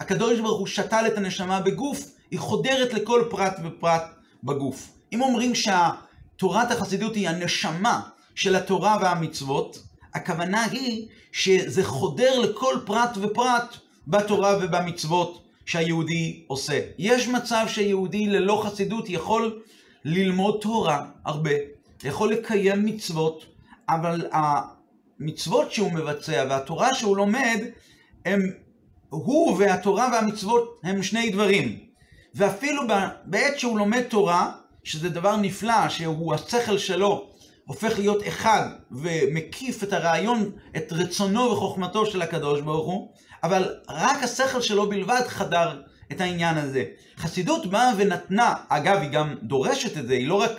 הקדוש 0.00 0.40
ברוך 0.40 0.58
הוא 0.58 0.66
שתל 0.66 1.04
את 1.06 1.18
הנשמה 1.18 1.60
בגוף, 1.60 2.10
היא 2.30 2.38
חודרת 2.38 2.94
לכל 2.94 3.24
פרט 3.30 3.56
ופרט 3.64 4.02
בגוף. 4.44 4.88
אם 5.12 5.22
אומרים 5.22 5.54
שהתורת 5.54 6.70
החסידות 6.70 7.14
היא 7.14 7.28
הנשמה 7.28 8.00
של 8.34 8.56
התורה 8.56 8.98
והמצוות, 9.02 9.82
הכוונה 10.14 10.64
היא 10.64 11.06
שזה 11.32 11.84
חודר 11.84 12.38
לכל 12.38 12.74
פרט 12.86 13.16
ופרט 13.20 13.76
בתורה 14.06 14.58
ובמצוות 14.62 15.42
שהיהודי 15.66 16.44
עושה. 16.46 16.80
יש 16.98 17.28
מצב 17.28 17.64
שיהודי 17.68 18.26
ללא 18.26 18.62
חסידות 18.66 19.10
יכול 19.10 19.60
ללמוד 20.04 20.58
תורה 20.60 21.04
הרבה, 21.24 21.50
יכול 22.04 22.32
לקיים 22.32 22.84
מצוות, 22.84 23.53
אבל 23.88 24.26
המצוות 24.32 25.72
שהוא 25.72 25.92
מבצע 25.92 26.44
והתורה 26.48 26.94
שהוא 26.94 27.16
לומד, 27.16 27.60
הם, 28.24 28.40
הוא 29.08 29.56
והתורה 29.58 30.08
והמצוות 30.12 30.80
הם 30.82 31.02
שני 31.02 31.30
דברים. 31.30 31.78
ואפילו 32.34 32.82
בעת 33.24 33.58
שהוא 33.58 33.78
לומד 33.78 34.02
תורה, 34.02 34.52
שזה 34.84 35.08
דבר 35.08 35.36
נפלא, 35.36 35.88
שהוא 35.88 36.34
השכל 36.34 36.78
שלו 36.78 37.28
הופך 37.66 37.98
להיות 37.98 38.28
אחד 38.28 38.68
ומקיף 38.90 39.82
את 39.82 39.92
הרעיון, 39.92 40.50
את 40.76 40.92
רצונו 40.92 41.50
וחוכמתו 41.50 42.06
של 42.06 42.22
הקדוש 42.22 42.60
ברוך 42.60 42.86
הוא, 42.86 43.12
אבל 43.42 43.74
רק 43.88 44.22
השכל 44.22 44.60
שלו 44.60 44.88
בלבד 44.88 45.22
חדר 45.28 45.82
את 46.12 46.20
העניין 46.20 46.56
הזה. 46.56 46.84
חסידות 47.16 47.66
באה 47.66 47.90
ונתנה, 47.96 48.54
אגב 48.68 48.98
היא 49.00 49.10
גם 49.10 49.34
דורשת 49.42 49.98
את 49.98 50.06
זה, 50.06 50.14
היא 50.14 50.28
לא 50.28 50.34
רק 50.34 50.52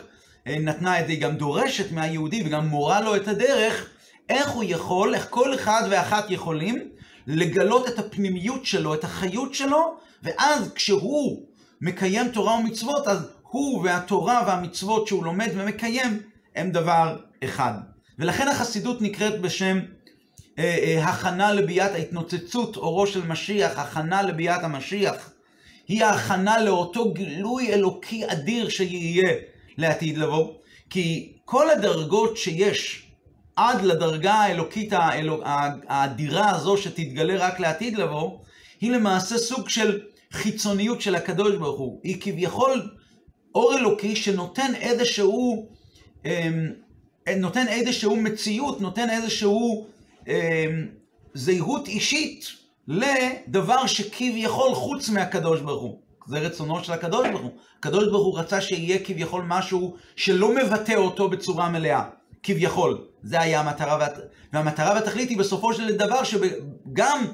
נתנה 0.48 1.00
את 1.00 1.06
זה, 1.08 1.12
היא 1.12 1.22
גם 1.22 1.36
דורשת 1.36 1.92
מהיהודי 1.92 2.44
וגם 2.46 2.68
מורה 2.68 3.02
לו 3.02 3.16
את 3.16 3.28
הדרך, 3.28 3.90
איך 4.30 4.50
הוא 4.50 4.64
יכול, 4.68 5.16
איך 5.16 5.28
כל 5.30 5.56
אחד 5.56 5.88
ואחת 5.90 6.26
יכולים 6.32 6.90
לגלות 7.28 7.88
את 7.88 8.00
הפנימיות 8.00 8.66
שלו, 8.66 8.94
את 8.94 9.04
החיות 9.04 9.54
שלו, 9.54 9.98
ואז 10.24 10.72
כשהוא 10.76 11.46
מקיים 11.82 12.28
תורה 12.28 12.54
ומצוות, 12.56 13.08
אז 13.08 13.28
הוא 13.42 13.84
והתורה 13.84 14.44
והמצוות 14.48 15.08
שהוא 15.08 15.24
לומד 15.24 15.50
ומקיים 15.56 16.20
הם 16.56 16.72
דבר 16.72 17.18
אחד. 17.44 17.74
ולכן 18.20 18.48
החסידות 18.48 19.02
נקראת 19.02 19.42
בשם 19.42 19.80
אה, 20.60 20.78
אה, 20.84 21.10
הכנה 21.10 21.52
לביאת 21.52 21.92
ההתנוצצות 21.92 22.78
אורו 22.78 23.08
של 23.08 23.28
משיח, 23.28 23.80
הכנה 23.80 24.22
לביאת 24.22 24.64
המשיח. 24.64 25.30
היא 25.88 26.06
ההכנה 26.06 26.62
לאותו 26.62 27.14
גילוי 27.14 27.74
אלוקי 27.74 28.32
אדיר 28.32 28.70
שיהיה 28.70 29.34
לעתיד 29.78 30.18
לבוא. 30.18 30.54
כי 30.90 31.34
כל 31.46 31.70
הדרגות 31.70 32.38
שיש 32.38 33.06
עד 33.56 33.82
לדרגה 33.82 34.34
האלוקית 34.34 34.94
האלוק, 34.94 35.42
האדירה 35.88 36.50
הזו 36.50 36.78
שתתגלה 36.78 37.48
רק 37.48 37.60
לעתיד 37.60 37.98
לבוא, 37.98 38.40
היא 38.82 38.92
למעשה 38.92 39.38
סוג 39.38 39.70
של 39.70 40.02
חיצוניות 40.32 41.02
של 41.02 41.16
הקדוש 41.16 41.56
ברוך 41.56 41.80
הוא. 41.80 42.00
היא 42.04 42.18
כביכול 42.22 42.90
אור 43.56 43.78
אלוקי 43.78 44.16
שנותן 44.16 44.76
איזשהו, 44.76 45.70
אמ, 46.26 46.72
נותן 47.38 47.68
איזשהו 47.68 48.16
מציאות, 48.16 48.82
נותן 48.82 49.10
איזשהו 49.10 49.88
אמ, 50.28 50.34
זהות 51.34 51.88
אישית 51.88 52.46
לדבר 52.88 53.86
שכביכול 53.88 54.76
חוץ 54.76 55.10
מהקדוש 55.10 55.62
ברוך 55.62 55.82
הוא. 55.82 56.00
זה 56.28 56.40
רצונו 56.40 56.84
של 56.84 56.94
הקדוש 56.94 57.28
ברוך 57.28 57.42
הוא. 57.42 57.52
הקדוש 57.80 58.08
ברוך 58.08 58.26
הוא 58.26 58.40
רצה 58.40 58.62
שיהיה 58.62 59.00
כביכול 59.04 59.44
משהו 59.48 59.96
שלא 60.16 60.56
מבטא 60.56 60.96
אותו 60.96 61.30
בצורה 61.30 61.70
מלאה. 61.70 62.04
כביכול. 62.44 62.98
זה 63.24 63.42
היה 63.42 63.60
המטרה, 63.60 63.98
וה... 64.00 64.08
והמטרה 64.54 64.94
והתכלית 64.94 65.30
היא 65.30 65.38
בסופו 65.38 65.74
של 65.74 65.96
דבר 65.96 66.24
שגם 66.24 67.26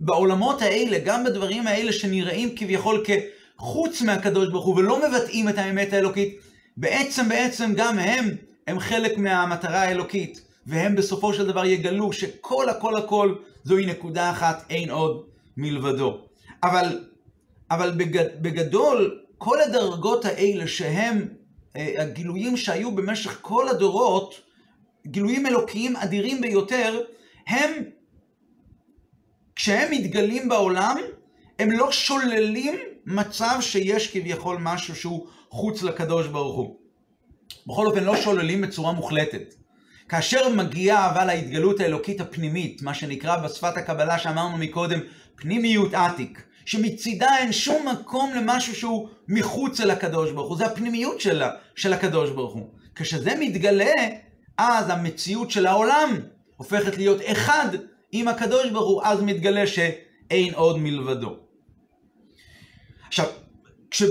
בעולמות 0.00 0.62
האלה, 0.62 0.98
גם 0.98 1.24
בדברים 1.24 1.66
האלה 1.66 1.92
שנראים 1.92 2.56
כביכול 2.56 3.04
כחוץ 3.04 4.02
מהקדוש 4.02 4.48
ברוך 4.48 4.66
הוא 4.66 4.76
ולא 4.76 5.08
מבטאים 5.08 5.48
את 5.48 5.58
האמת 5.58 5.92
האלוקית, 5.92 6.38
בעצם 6.76 7.28
בעצם 7.28 7.72
גם 7.76 7.98
הם, 7.98 8.36
הם 8.66 8.80
חלק 8.80 9.18
מהמטרה 9.18 9.82
האלוקית. 9.82 10.40
והם 10.66 10.96
בסופו 10.96 11.34
של 11.34 11.46
דבר 11.46 11.64
יגלו 11.64 12.12
שכל 12.12 12.68
הכל 12.68 12.96
הכל 12.96 13.34
זוהי 13.64 13.86
נקודה 13.86 14.30
אחת, 14.30 14.64
אין 14.70 14.90
עוד 14.90 15.22
מלבדו. 15.56 16.18
אבל, 16.62 17.04
אבל 17.70 17.90
בגד, 17.90 18.42
בגדול, 18.42 19.20
כל 19.38 19.60
הדרגות 19.60 20.24
האלה 20.24 20.66
שהם 20.68 21.28
אה, 21.76 21.94
הגילויים 21.98 22.56
שהיו 22.56 22.94
במשך 22.94 23.38
כל 23.42 23.68
הדורות, 23.68 24.34
גילויים 25.06 25.46
אלוקיים 25.46 25.96
אדירים 25.96 26.40
ביותר, 26.40 27.00
הם, 27.46 27.70
כשהם 29.56 29.90
מתגלים 29.90 30.48
בעולם, 30.48 30.96
הם 31.58 31.70
לא 31.70 31.92
שוללים 31.92 32.74
מצב 33.06 33.58
שיש 33.60 34.12
כביכול 34.12 34.56
משהו 34.60 34.96
שהוא 34.96 35.26
חוץ 35.50 35.82
לקדוש 35.82 36.26
ברוך 36.26 36.56
הוא. 36.56 36.76
בכל 37.66 37.86
אופן, 37.86 38.04
לא 38.04 38.16
שוללים 38.16 38.60
בצורה 38.60 38.92
מוחלטת. 38.92 39.54
כאשר 40.08 40.48
מגיעה 40.48 41.10
אבל 41.10 41.30
ההתגלות 41.30 41.80
האלוקית 41.80 42.20
הפנימית, 42.20 42.82
מה 42.82 42.94
שנקרא 42.94 43.36
בשפת 43.36 43.76
הקבלה 43.76 44.18
שאמרנו 44.18 44.58
מקודם, 44.58 45.00
פנימיות 45.34 45.94
עתיק, 45.94 46.42
שמצידה 46.68 47.38
אין 47.38 47.52
שום 47.52 47.88
מקום 47.88 48.30
למשהו 48.34 48.74
שהוא 48.74 49.08
מחוץ 49.28 49.80
אל 49.80 49.90
הקדוש 49.90 50.30
ברוך 50.30 50.48
הוא, 50.48 50.58
זה 50.58 50.66
הפנימיות 50.66 51.20
שלה, 51.20 51.50
של 51.74 51.92
הקדוש 51.92 52.30
ברוך 52.30 52.54
הוא. 52.54 52.68
כשזה 52.94 53.34
מתגלה, 53.40 53.92
אז 54.58 54.90
המציאות 54.90 55.50
של 55.50 55.66
העולם 55.66 56.20
הופכת 56.56 56.96
להיות 56.96 57.20
אחד 57.24 57.68
עם 58.12 58.28
הקדוש 58.28 58.70
ברוך 58.70 58.88
הוא, 58.88 59.02
אז 59.04 59.22
מתגלה 59.22 59.66
שאין 59.66 60.54
עוד 60.54 60.78
מלבדו. 60.78 61.36
עכשיו, 63.06 63.26
כש... 63.90 64.02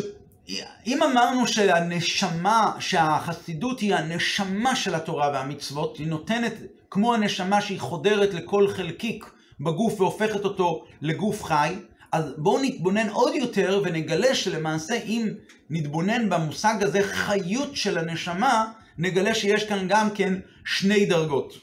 אם 0.87 1.03
אמרנו 1.03 1.47
שהנשמה, 1.47 2.75
שהחסידות 2.79 3.79
היא 3.79 3.95
הנשמה 3.95 4.75
של 4.75 4.95
התורה 4.95 5.29
והמצוות, 5.33 5.97
היא 5.97 6.07
נותנת 6.07 6.53
כמו 6.89 7.13
הנשמה 7.13 7.61
שהיא 7.61 7.79
חודרת 7.79 8.33
לכל 8.33 8.67
חלקיק 8.67 9.25
בגוף 9.59 10.01
והופכת 10.01 10.45
אותו 10.45 10.85
לגוף 11.01 11.43
חי, 11.43 11.75
אז 12.11 12.33
בואו 12.37 12.61
נתבונן 12.61 13.09
עוד 13.09 13.35
יותר 13.35 13.81
ונגלה 13.83 14.35
שלמעשה 14.35 14.95
אם 14.95 15.29
נתבונן 15.69 16.29
במושג 16.29 16.83
הזה 16.83 17.03
חיות 17.03 17.75
של 17.75 17.97
הנשמה, 17.97 18.71
נגלה 18.97 19.35
שיש 19.35 19.63
כאן 19.63 19.87
גם 19.87 20.09
כן 20.15 20.33
שני 20.65 21.05
דרגות. 21.05 21.53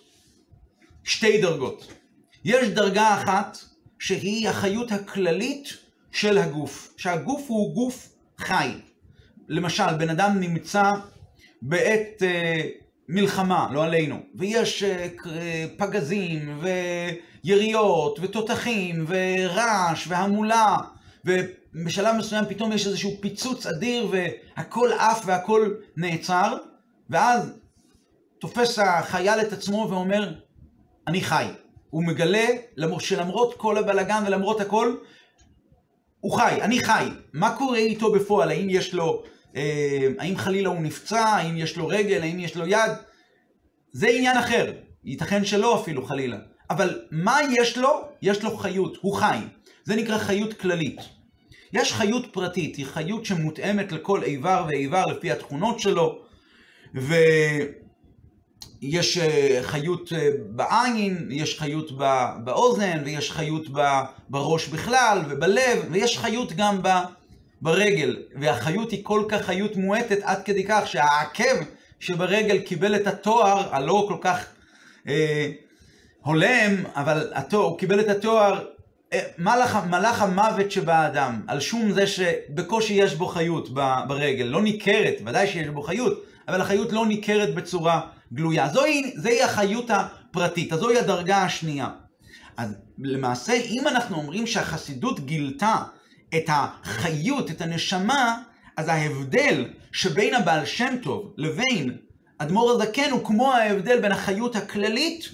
שתי 1.05 1.41
דרגות. 1.41 1.93
יש 2.45 2.69
דרגה 2.69 3.15
אחת 3.23 3.59
שהיא 3.99 4.49
החיות 4.49 4.93
הכללית 4.93 5.69
של 6.13 6.39
הגוף, 6.39 6.95
שהגוף 6.97 7.45
הוא 7.49 7.75
גוף 7.75 8.09
חי. 8.39 8.71
למשל, 9.49 9.97
בן 9.99 10.11
אדם 10.11 10.41
נמצא 10.41 10.83
בעת 11.63 12.23
אה, 12.23 12.61
מלחמה, 13.09 13.69
לא 13.73 13.85
עלינו, 13.85 14.17
ויש 14.35 14.83
אה, 14.83 15.67
פגזים 15.77 16.61
ויריות 16.63 18.19
ותותחים 18.23 19.05
ורעש 19.09 20.05
והמולה, 20.09 20.77
ובשלב 21.25 22.17
מסוים 22.17 22.45
פתאום 22.49 22.73
יש 22.73 22.87
איזשהו 22.87 23.17
פיצוץ 23.21 23.67
אדיר 23.67 24.09
והכל 24.11 24.91
עף 24.99 25.23
והכל 25.27 25.75
נעצר, 25.97 26.57
ואז 27.11 27.53
תופס 28.39 28.79
החייל 28.79 29.41
את 29.41 29.53
עצמו 29.53 29.87
ואומר, 29.91 30.33
אני 31.07 31.21
חי. 31.21 31.47
הוא 31.91 32.05
מגלה 32.05 32.47
שלמרות 32.99 33.55
כל 33.57 33.79
הבלגן 33.79 34.25
ולמרות 34.27 34.61
הכל, 34.61 34.97
הוא 36.21 36.33
חי, 36.33 36.59
אני 36.63 36.79
חי. 36.79 37.09
מה 37.33 37.57
קורה 37.57 37.79
איתו 37.79 38.13
בפועל? 38.13 38.51
האם 38.51 38.71
יש 38.71 38.95
לו, 38.95 39.23
אה, 39.25 39.31
האם 40.19 40.37
חלילה 40.37 40.69
הוא 40.69 40.81
נפצע? 40.81 41.25
האם 41.25 41.57
יש 41.57 41.77
לו 41.77 41.89
רגל? 41.89 42.23
האם 42.23 42.41
יש 42.41 42.57
לו 42.57 42.67
יד? 42.67 42.91
זה 43.93 44.09
עניין 44.09 44.39
אחר. 44.39 44.73
ייתכן 45.05 45.45
שלא 45.45 45.81
אפילו 45.81 46.05
חלילה. 46.05 46.37
אבל 46.71 47.01
מה 47.11 47.39
יש 47.53 47.79
לו? 47.79 48.09
יש 48.23 48.43
לו 48.43 48.57
חיות, 48.57 48.99
הוא 49.01 49.15
חי. 49.15 49.39
זה 49.85 49.97
נקרא 49.97 50.19
חיות 50.19 50.55
כללית. 50.55 51.01
יש 51.73 51.93
חיות 51.93 52.27
פרטית, 52.33 52.77
היא 52.77 52.87
חיות 52.87 53.27
שמותאמת 53.27 53.93
לכל 53.93 54.23
איבר 54.23 54.67
ואיבר 54.69 55.05
לפי 55.07 55.31
התכונות 55.31 55.81
שלו, 55.81 56.19
ו... 56.95 57.15
יש 58.83 59.19
אה, 59.19 59.59
חיות 59.63 60.13
אה, 60.13 60.29
בעין, 60.49 61.29
יש 61.31 61.59
חיות 61.59 61.91
באוזן, 62.45 63.03
ויש 63.05 63.31
חיות 63.31 63.67
בראש 64.29 64.69
בכלל, 64.69 65.23
ובלב, 65.29 65.85
ויש 65.91 66.19
חיות 66.19 66.53
גם 66.53 66.83
ברגל. 67.65 68.17
והחיות 68.41 68.91
היא 68.91 69.05
כל 69.05 69.25
כך 69.29 69.43
חיות 69.43 69.77
מועטת 69.77 70.19
עד 70.23 70.43
כדי 70.45 70.65
כך 70.69 70.83
שהעקב 70.87 71.65
שברגל 72.01 72.59
קיבל 72.59 72.97
את 72.97 73.07
התואר 73.07 73.75
הלא 73.75 74.05
כל 74.09 74.17
כך 74.21 74.47
אה, 75.09 75.51
הולם, 76.21 76.85
אבל 76.95 77.33
התואר, 77.35 77.65
הוא 77.65 77.79
קיבל 77.79 78.01
את 78.01 78.09
התואר 78.09 78.65
אה, 79.13 79.21
מלאך, 79.39 79.77
מלאך 79.91 80.23
המוות 80.23 80.71
שבאדם, 80.71 81.41
על 81.47 81.61
שום 81.61 81.93
זה 81.93 82.07
שבקושי 82.07 82.95
יש 82.95 83.15
בו 83.15 83.27
חיות 83.27 83.69
ברגל, 84.09 84.45
לא 84.45 84.63
ניכרת, 84.63 85.15
ודאי 85.27 85.47
שיש 85.47 85.69
בו 85.69 85.83
חיות, 85.83 86.25
אבל 86.49 86.61
החיות 86.61 86.93
לא 86.93 87.07
ניכרת 87.07 87.55
בצורה 87.55 88.01
גלויה. 88.33 88.69
זוהי, 88.69 89.13
זוהי 89.17 89.43
החיות 89.43 89.91
הפרטית, 89.91 90.73
אז 90.73 90.81
זוהי 90.81 90.99
הדרגה 90.99 91.37
השנייה. 91.37 91.89
אז 92.57 92.75
למעשה, 92.99 93.53
אם 93.53 93.89
אנחנו 93.89 94.17
אומרים 94.17 94.47
שהחסידות 94.47 95.21
גילתה 95.21 95.75
את 96.37 96.45
החיות, 96.49 97.51
את 97.51 97.61
הנשמה, 97.61 98.43
אז 98.77 98.89
ההבדל 98.89 99.69
שבין 99.93 100.35
הבעל 100.35 100.65
שם 100.67 100.95
טוב 101.03 101.35
לבין 101.37 101.97
אדמו"ר 102.39 102.71
הזקן 102.71 103.11
הוא 103.11 103.25
כמו 103.25 103.53
ההבדל 103.53 104.01
בין 104.01 104.13
החיות 104.13 104.57
הכללית 104.57 105.29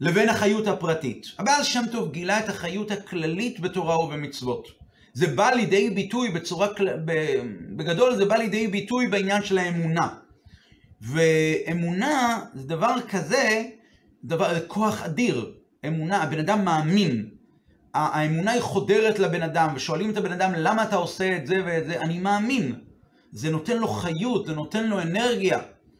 לבין 0.00 0.28
החיות 0.28 0.66
הפרטית. 0.66 1.26
הבעל 1.38 1.62
שם 1.62 1.82
טוב 1.92 2.12
גילה 2.12 2.38
את 2.38 2.48
החיות 2.48 2.90
הכללית 2.90 3.60
בתורה 3.60 4.04
ובמצוות. 4.04 4.68
זה 5.12 5.26
בא 5.26 5.50
לידי 5.50 5.90
ביטוי 5.90 6.30
בצורה, 6.30 6.68
בגדול 7.76 8.16
זה 8.16 8.24
בא 8.24 8.36
לידי 8.36 8.66
ביטוי 8.66 9.06
בעניין 9.06 9.44
של 9.44 9.58
האמונה. 9.58 10.08
ואמונה 11.00 12.40
זה 12.54 12.68
דבר 12.68 12.94
כזה, 13.08 13.64
דבר, 14.24 14.66
כוח 14.66 15.02
אדיר. 15.02 15.52
אמונה, 15.86 16.22
הבן 16.22 16.38
אדם 16.38 16.64
מאמין. 16.64 17.39
האמונה 17.94 18.50
היא 18.50 18.60
חודרת 18.60 19.18
לבן 19.18 19.42
אדם, 19.42 19.68
ושואלים 19.74 20.10
את 20.10 20.16
הבן 20.16 20.32
אדם 20.32 20.52
למה 20.56 20.82
אתה 20.82 20.96
עושה 20.96 21.36
את 21.36 21.46
זה 21.46 21.62
ואת 21.66 21.86
זה, 21.86 22.00
אני 22.00 22.18
מאמין. 22.18 22.74
זה 23.32 23.50
נותן 23.50 23.78
לו 23.78 23.88
חיות, 23.88 24.46
זה 24.46 24.54
נותן 24.54 24.86
לו 24.86 25.00
אנרגיה. 25.00 25.58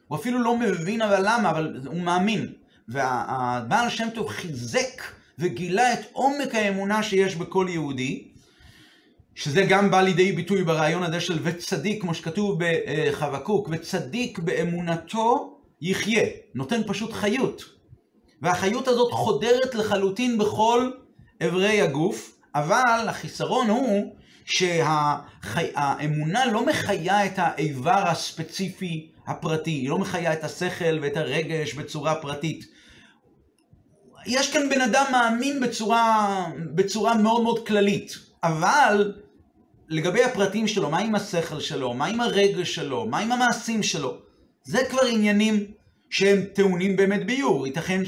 הוא 0.09 0.19
אפילו 0.19 0.39
לא 0.39 0.57
מבין 0.57 1.03
אבל 1.03 1.21
למה, 1.23 1.51
אבל 1.51 1.81
הוא 1.87 2.01
מאמין. 2.01 2.53
והבעל 2.89 3.87
השם 3.87 4.09
טוב 4.15 4.29
חיזק 4.29 5.03
וגילה 5.39 5.93
את 5.93 6.01
עומק 6.13 6.55
האמונה 6.55 7.03
שיש 7.03 7.37
בכל 7.37 7.67
יהודי, 7.71 8.29
שזה 9.35 9.63
גם 9.63 9.91
בא 9.91 10.03
לידי 10.03 10.33
ביטוי 10.33 10.65
ברעיון 10.65 11.03
הזה 11.03 11.21
של 11.21 11.39
וצדיק, 11.43 12.03
כמו 12.03 12.15
שכתוב 12.15 12.59
בחבקוק, 12.59 13.69
וצדיק 13.73 14.39
באמונתו 14.39 15.59
יחיה, 15.81 16.25
נותן 16.55 16.81
פשוט 16.87 17.13
חיות. 17.13 17.65
והחיות 18.43 18.89
הזאת 18.89 19.13
חודרת 19.13 19.75
לחלוטין 19.75 20.39
בכל 20.39 20.91
אברי 21.47 21.81
הגוף, 21.81 22.37
אבל 22.55 23.05
החיסרון 23.09 23.71
הוא 23.71 24.15
שהאמונה 24.45 26.47
לא 26.47 26.67
מחיה 26.67 27.27
את 27.27 27.33
האיבר 27.37 28.09
הספציפי 28.09 29.11
הפרטי, 29.27 29.71
היא 29.71 29.89
לא 29.89 29.99
מחיה 29.99 30.33
את 30.33 30.45
השכל 30.45 30.99
ואת 31.03 31.17
הרגש 31.17 31.75
בצורה 31.75 32.15
פרטית. 32.15 32.65
יש 34.27 34.53
כאן 34.53 34.69
בן 34.69 34.81
אדם 34.81 35.05
מאמין 35.13 35.61
בצורה, 35.61 36.47
בצורה 36.75 37.15
מאוד 37.15 37.43
מאוד 37.43 37.67
כללית, 37.67 38.13
אבל 38.43 39.13
לגבי 39.89 40.25
הפרטים 40.25 40.69
שלו, 40.69 40.91
מה 40.91 40.99
עם 40.99 41.15
השכל 41.15 41.61
שלו, 41.61 41.95
מה 41.95 42.07
עם 42.07 42.21
הרגש 42.21 42.75
שלו, 42.75 43.07
מה 43.07 43.19
עם 43.19 43.33
המעשים 43.33 43.83
שלו, 43.83 44.19
זה 44.65 44.85
כבר 44.91 45.07
עניינים 45.07 45.67
שהם 46.11 46.45
טעונים 46.53 46.97
באמת 46.97 47.27
ביור, 47.27 47.67
ייתכן, 47.67 48.03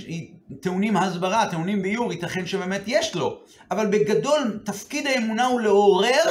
טעונים 0.61 0.97
הסברה, 0.97 1.47
טעונים 1.51 1.83
ביור, 1.83 2.13
ייתכן 2.13 2.47
שבאמת 2.47 2.83
יש 2.87 3.15
לו, 3.15 3.41
אבל 3.71 3.87
בגדול 3.87 4.61
תפקיד 4.65 5.07
האמונה 5.07 5.47
הוא 5.47 5.61
לעורר 5.61 6.25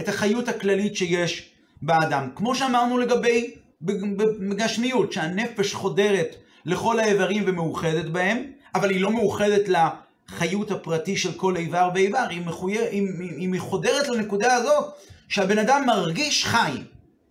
את 0.00 0.08
החיות 0.08 0.48
הכללית 0.48 0.96
שיש 0.96 1.50
באדם. 1.82 2.28
כמו 2.34 2.54
שאמרנו 2.54 2.98
לגבי 2.98 3.54
בגשמיות, 3.80 5.12
שהנפש 5.12 5.74
חודרת 5.74 6.36
לכל 6.64 6.98
האיברים 6.98 7.42
ומאוחדת 7.46 8.04
בהם, 8.04 8.42
אבל 8.74 8.90
היא 8.90 9.00
לא 9.00 9.12
מאוחדת 9.12 9.68
לחיות 9.68 10.70
הפרטי 10.70 11.16
של 11.16 11.32
כל 11.32 11.56
איבר 11.56 11.90
ואיבר, 11.94 12.26
היא, 12.30 12.46
מחויר, 12.46 12.80
היא, 12.90 13.08
היא, 13.18 13.52
היא 13.52 13.60
חודרת 13.60 14.08
לנקודה 14.08 14.54
הזאת 14.54 14.84
שהבן 15.28 15.58
אדם 15.58 15.86
מרגיש 15.86 16.44
חי. 16.46 16.72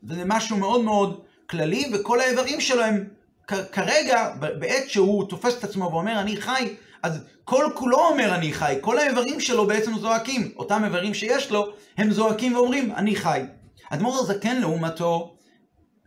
וזה 0.03 0.21
משהו 0.25 0.57
מאוד 0.57 0.81
מאוד 0.81 1.21
כללי, 1.49 1.91
וכל 1.93 2.19
האיברים 2.19 2.61
שלו 2.61 2.83
הם 2.83 3.03
כרגע, 3.47 4.29
בעת 4.39 4.89
שהוא 4.89 5.29
תופס 5.29 5.57
את 5.59 5.63
עצמו 5.63 5.89
ואומר 5.91 6.19
אני 6.21 6.37
חי, 6.37 6.75
אז 7.03 7.19
כל 7.43 7.65
כולו 7.75 7.99
אומר 7.99 8.35
אני 8.35 8.53
חי, 8.53 8.75
כל 8.81 8.99
האיברים 8.99 9.39
שלו 9.39 9.67
בעצם 9.67 9.97
זועקים, 9.97 10.51
אותם 10.55 10.81
איברים 10.85 11.13
שיש 11.13 11.51
לו, 11.51 11.73
הם 11.97 12.11
זועקים 12.11 12.55
ואומרים 12.55 12.91
אני 12.91 13.15
חי. 13.15 13.41
אדמו"ר 13.89 14.19
הזקן 14.19 14.61
לעומתו 14.61 15.37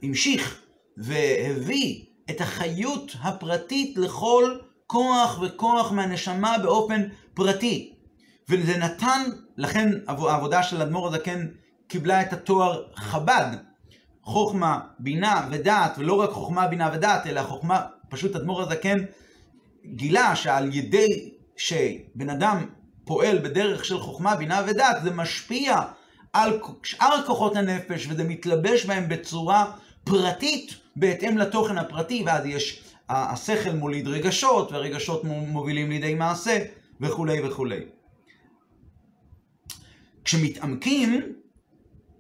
המשיך 0.03 0.63
והביא 0.97 2.05
את 2.31 2.41
החיות 2.41 3.13
הפרטית 3.21 3.97
לכל 3.97 4.59
כוח 4.87 5.39
וכוח 5.43 5.93
מהנשמה 5.93 6.59
באופן 6.59 7.03
פרטי. 7.35 7.95
וזה 8.49 8.77
נתן, 8.77 9.23
לכן 9.57 9.91
העבודה 10.09 10.63
של 10.63 10.83
אדמו"ר 10.83 11.09
הזקן 11.09 11.47
קיבלה 11.89 12.23
את 12.23 12.33
התואר 12.33 12.85
חב"ד, 12.95 13.57
חוכמה, 14.29 14.81
בינה 14.99 15.49
ודעת, 15.51 15.99
ולא 15.99 16.21
רק 16.21 16.31
חוכמה, 16.31 16.67
בינה 16.67 16.91
ודעת, 16.95 17.27
אלא 17.27 17.43
חוכמה, 17.43 17.83
פשוט 18.09 18.37
אדמו"ר 18.37 18.63
הזקן 18.63 18.99
גילה 19.85 20.37
שעל 20.37 20.75
ידי 20.75 21.31
שבן 21.57 22.31
אדם 22.31 22.67
פועל 23.05 23.39
בדרך 23.39 23.85
של 23.85 23.99
חוכמה, 23.99 24.37
בינה 24.37 24.63
ודעת, 24.67 25.03
זה 25.03 25.11
משפיע 25.11 25.81
על 26.33 26.61
שאר 26.83 27.23
כוחות 27.27 27.57
הנפש, 27.57 28.07
וזה 28.11 28.25
מתלבש 28.25 28.85
בהם 28.85 29.09
בצורה 29.09 29.73
פרטית, 30.05 30.75
בהתאם 30.97 31.39
לתוכן 31.39 31.79
הפרטי, 31.79 32.23
ואז 32.27 32.47
יש, 32.47 32.83
השכל 33.09 33.73
מוליד 33.73 34.09
רגשות, 34.09 34.73
והרגשות 34.73 35.25
מובילים 35.25 35.91
לידי 35.91 36.15
מעשה, 36.15 36.65
וכולי 37.01 37.47
וכולי. 37.47 37.81
כשמתעמקים 40.25 41.21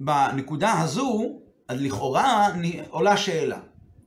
בנקודה 0.01 0.81
הזו, 0.81 1.40
אז 1.68 1.81
לכאורה 1.81 2.48
עולה 2.90 3.16
שאלה. 3.16 3.59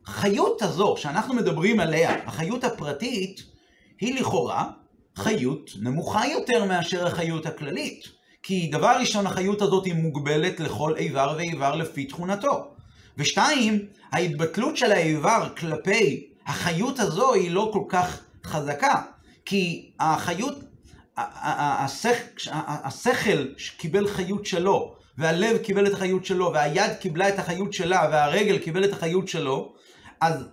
חיות 0.05 0.61
הזו 0.61 0.95
שאנחנו 0.97 1.33
מדברים 1.33 1.79
עליה, 1.79 2.15
החיות 2.25 2.63
הפרטית, 2.63 3.43
היא 3.99 4.19
לכאורה 4.19 4.69
חיות 5.15 5.71
נמוכה 5.81 6.27
יותר 6.27 6.65
מאשר 6.65 7.07
החיות 7.07 7.45
הכללית. 7.45 8.07
כי 8.43 8.67
דבר 8.71 8.95
ראשון, 8.99 9.27
החיות 9.27 9.61
הזאת 9.61 9.85
היא 9.85 9.93
מוגבלת 9.93 10.59
לכל 10.59 10.95
איבר 10.97 11.33
ואיבר 11.37 11.75
לפי 11.75 12.05
תכונתו. 12.05 12.67
ושתיים, 13.17 13.85
ההתבטלות 14.11 14.77
של 14.77 14.91
האיבר 14.91 15.49
כלפי 15.57 16.27
החיות 16.45 16.99
הזו 16.99 17.33
היא 17.33 17.51
לא 17.51 17.69
כל 17.73 17.83
כך 17.89 18.19
חזקה. 18.45 19.01
כי 19.45 19.91
החיות, 19.99 20.55
השכל 22.57 23.47
קיבל 23.77 24.07
חיות 24.07 24.45
שלו, 24.45 24.95
והלב 25.17 25.57
קיבל 25.57 25.87
את 25.87 25.93
החיות 25.93 26.25
שלו, 26.25 26.51
והיד 26.53 26.93
קיבלה 26.99 27.29
את 27.29 27.39
החיות 27.39 27.73
שלה, 27.73 28.09
והרגל 28.11 28.57
קיבל 28.57 28.85
את 28.85 28.93
החיות 28.93 29.27
שלו, 29.27 29.73
אז 30.21 30.47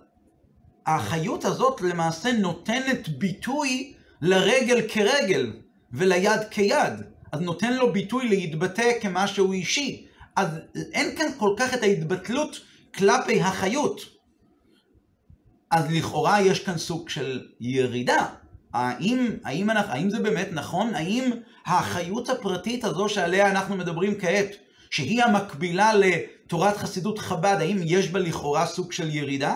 החיות 0.85 1.45
הזאת 1.45 1.81
למעשה 1.81 2.31
נותנת 2.31 3.09
ביטוי 3.09 3.93
לרגל 4.21 4.87
כרגל, 4.87 5.53
וליד 5.93 6.41
כיד. 6.51 6.93
אז 7.31 7.41
נותן 7.41 7.73
לו 7.73 7.93
ביטוי 7.93 8.27
להתבטא 8.27 8.91
כמשהו 9.01 9.51
אישי. 9.51 10.07
אז 10.35 10.47
אין 10.93 11.15
כאן 11.17 11.27
כל 11.37 11.53
כך 11.57 11.73
את 11.73 11.83
ההתבטלות 11.83 12.59
כלפי 12.95 13.41
החיות. 13.41 14.01
אז 15.71 15.91
לכאורה 15.91 16.41
יש 16.41 16.59
כאן 16.59 16.77
סוג 16.77 17.09
של 17.09 17.47
ירידה. 17.59 18.27
האם, 18.73 19.27
האם, 19.43 19.69
אנחנו, 19.69 19.93
האם 19.93 20.09
זה 20.09 20.19
באמת 20.19 20.49
נכון? 20.51 20.95
האם 20.95 21.31
החיות 21.65 22.29
הפרטית 22.29 22.83
הזו 22.83 23.09
שעליה 23.09 23.49
אנחנו 23.49 23.75
מדברים 23.75 24.19
כעת, 24.19 24.55
שהיא 24.89 25.23
המקבילה 25.23 25.91
לתורת 25.93 26.77
חסידות 26.77 27.19
חב"ד, 27.19 27.57
האם 27.59 27.77
יש 27.83 28.09
בה 28.09 28.19
לכאורה 28.19 28.65
סוג 28.65 28.91
של 28.91 29.15
ירידה? 29.15 29.55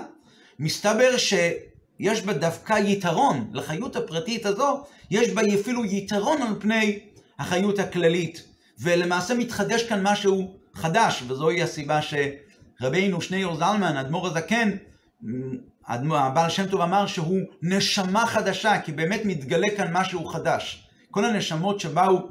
מסתבר 0.60 1.18
שיש 1.18 2.22
בה 2.26 2.34
דווקא 2.34 2.74
יתרון, 2.74 3.50
לחיות 3.54 3.96
הפרטית 3.96 4.46
הזו, 4.46 4.84
יש 5.12 5.30
בה 5.30 5.42
אפילו 5.62 5.86
יתרון 5.86 6.42
על 6.42 6.54
פני 6.60 7.00
החיות 7.40 7.80
הכללית. 7.80 8.44
ולמעשה 8.80 9.34
מתחדש 9.34 9.84
כאן 9.84 10.08
משהו 10.08 10.58
חדש, 10.74 11.24
וזוהי 11.28 11.64
הסיבה 11.64 12.00
שרבינו 12.02 13.22
שניאור 13.22 13.56
זלמן, 13.56 13.98
אדמו"ר 13.98 14.28
הזקן, 14.28 14.70
הבעל 15.88 16.50
שם 16.50 16.68
טוב 16.68 16.82
אמר 16.82 17.08
שהוא 17.08 17.40
נשמה 17.62 18.28
חדשה, 18.28 18.82
כי 18.82 18.92
באמת 18.92 19.22
מתגלה 19.26 19.68
כאן 19.78 19.94
משהו 19.94 20.26
חדש. 20.26 20.88
כל 21.12 21.26
הנשמות 21.26 21.80
שבאו 21.80 22.30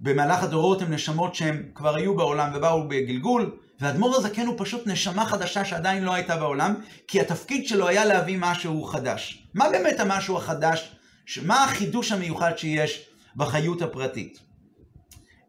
במהלך 0.00 0.42
הדורות 0.42 0.82
הן 0.82 0.92
נשמות 0.92 1.34
שהן 1.34 1.62
כבר 1.74 1.96
היו 1.96 2.16
בעולם 2.16 2.50
ובאו 2.54 2.88
בגלגול, 2.88 3.56
ואדמו"ר 3.80 4.16
הזקן 4.16 4.46
הוא 4.46 4.54
פשוט 4.58 4.86
נשמה 4.86 5.26
חדשה 5.26 5.64
שעדיין 5.64 6.04
לא 6.04 6.14
הייתה 6.14 6.36
בעולם, 6.36 6.74
כי 7.08 7.20
התפקיד 7.20 7.68
שלו 7.68 7.88
היה 7.88 8.04
להביא 8.04 8.36
משהו 8.40 8.84
חדש. 8.84 9.46
מה 9.54 9.70
באמת 9.70 10.00
המשהו 10.00 10.36
החדש? 10.36 10.96
מה 11.42 11.64
החידוש 11.64 12.12
המיוחד 12.12 12.58
שיש 12.58 13.08
בחיות 13.36 13.82
הפרטית? 13.82 14.38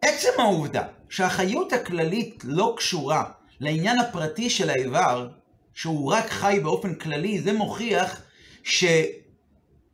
עצם 0.01 0.29
העובדה 0.37 0.83
שהחיות 1.09 1.73
הכללית 1.73 2.43
לא 2.47 2.73
קשורה 2.77 3.23
לעניין 3.59 3.99
הפרטי 3.99 4.49
של 4.49 4.69
האיבר, 4.69 5.27
שהוא 5.73 6.13
רק 6.13 6.29
חי 6.29 6.59
באופן 6.63 6.95
כללי, 6.95 7.41
זה 7.41 7.53
מוכיח 7.53 8.21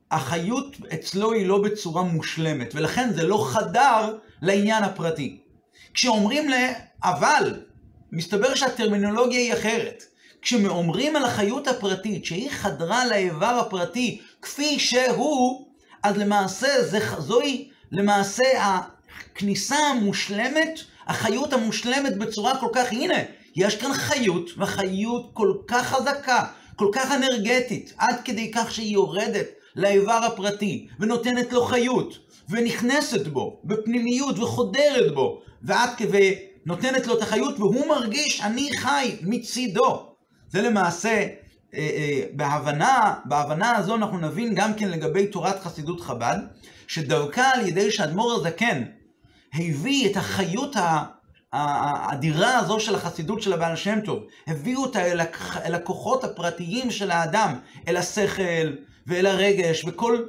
שהחיות 0.09 0.75
אצלו 0.93 1.31
היא 1.31 1.47
לא 1.47 1.61
בצורה 1.61 2.03
מושלמת, 2.03 2.75
ולכן 2.75 3.13
זה 3.13 3.23
לא 3.23 3.47
חדר 3.49 4.17
לעניין 4.41 4.83
הפרטי. 4.83 5.39
כשאומרים 5.93 6.49
ל... 6.49 6.53
אבל, 7.03 7.59
מסתבר 8.11 8.55
שהטרמינולוגיה 8.55 9.39
היא 9.39 9.53
אחרת. 9.53 10.03
כשאומרים 10.41 11.15
על 11.15 11.25
החיות 11.25 11.67
הפרטית 11.67 12.25
שהיא 12.25 12.49
חדרה 12.49 13.05
לאיבר 13.05 13.45
הפרטי 13.45 14.21
כפי 14.41 14.79
שהוא, 14.79 15.67
אז 16.03 16.17
למעשה 16.17 16.83
זה, 16.83 16.99
זוהי 17.17 17.69
למעשה 17.91 18.43
הכניסה 18.59 19.75
המושלמת, 19.75 20.79
החיות 21.07 21.53
המושלמת 21.53 22.17
בצורה 22.17 22.57
כל 22.59 22.67
כך, 22.73 22.91
הנה, 22.91 23.17
יש 23.55 23.75
כאן 23.75 23.93
חיות, 23.93 24.49
והחיות 24.57 25.29
כל 25.33 25.53
כך 25.67 25.87
חזקה, 25.87 26.45
כל 26.75 26.89
כך 26.91 27.11
אנרגטית, 27.11 27.93
עד 27.97 28.15
כדי 28.25 28.51
כך 28.51 28.71
שהיא 28.71 28.93
יורדת 28.93 29.45
לאיבר 29.75 30.19
הפרטי, 30.27 30.87
ונותנת 30.99 31.53
לו 31.53 31.65
חיות, 31.65 32.17
ונכנסת 32.49 33.27
בו, 33.27 33.61
בפנימיות, 33.63 34.39
וחודרת 34.39 35.13
בו, 35.13 35.41
ועד 35.61 35.89
כדי 35.97 36.35
נותנת 36.65 37.07
לו 37.07 37.17
את 37.17 37.21
החיות, 37.21 37.59
והוא 37.59 37.87
מרגיש, 37.87 38.41
אני 38.41 38.69
חי 38.77 39.15
מצידו. 39.21 40.05
זה 40.49 40.61
למעשה, 40.61 41.09
אה, 41.09 41.27
אה, 41.73 42.23
בהבנה, 42.33 43.13
בהבנה 43.25 43.77
הזו 43.77 43.95
אנחנו 43.95 44.17
נבין 44.17 44.55
גם 44.55 44.73
כן 44.73 44.89
לגבי 44.89 45.27
תורת 45.27 45.59
חסידות 45.59 46.01
חב"ד, 46.01 46.37
שדווקא 46.87 47.41
על 47.53 47.67
ידי 47.67 47.91
שאדמו"ר 47.91 48.33
הזקן 48.33 48.83
הביא 49.53 50.11
את 50.11 50.17
החיות 50.17 50.75
האדירה 51.53 52.57
הזו 52.57 52.79
של 52.79 52.95
החסידות 52.95 53.41
של 53.41 53.53
הבעל 53.53 53.75
שם 53.75 54.01
טוב, 54.01 54.23
הביאו 54.47 54.81
אותה 54.81 55.05
אל, 55.05 55.19
הכ... 55.19 55.57
אל 55.65 55.75
הכוחות 55.75 56.23
הפרטיים 56.23 56.91
של 56.91 57.11
האדם, 57.11 57.59
אל 57.87 57.97
השכל 57.97 58.75
ואל 59.07 59.25
הרגש, 59.25 59.85
וכל 59.87 60.23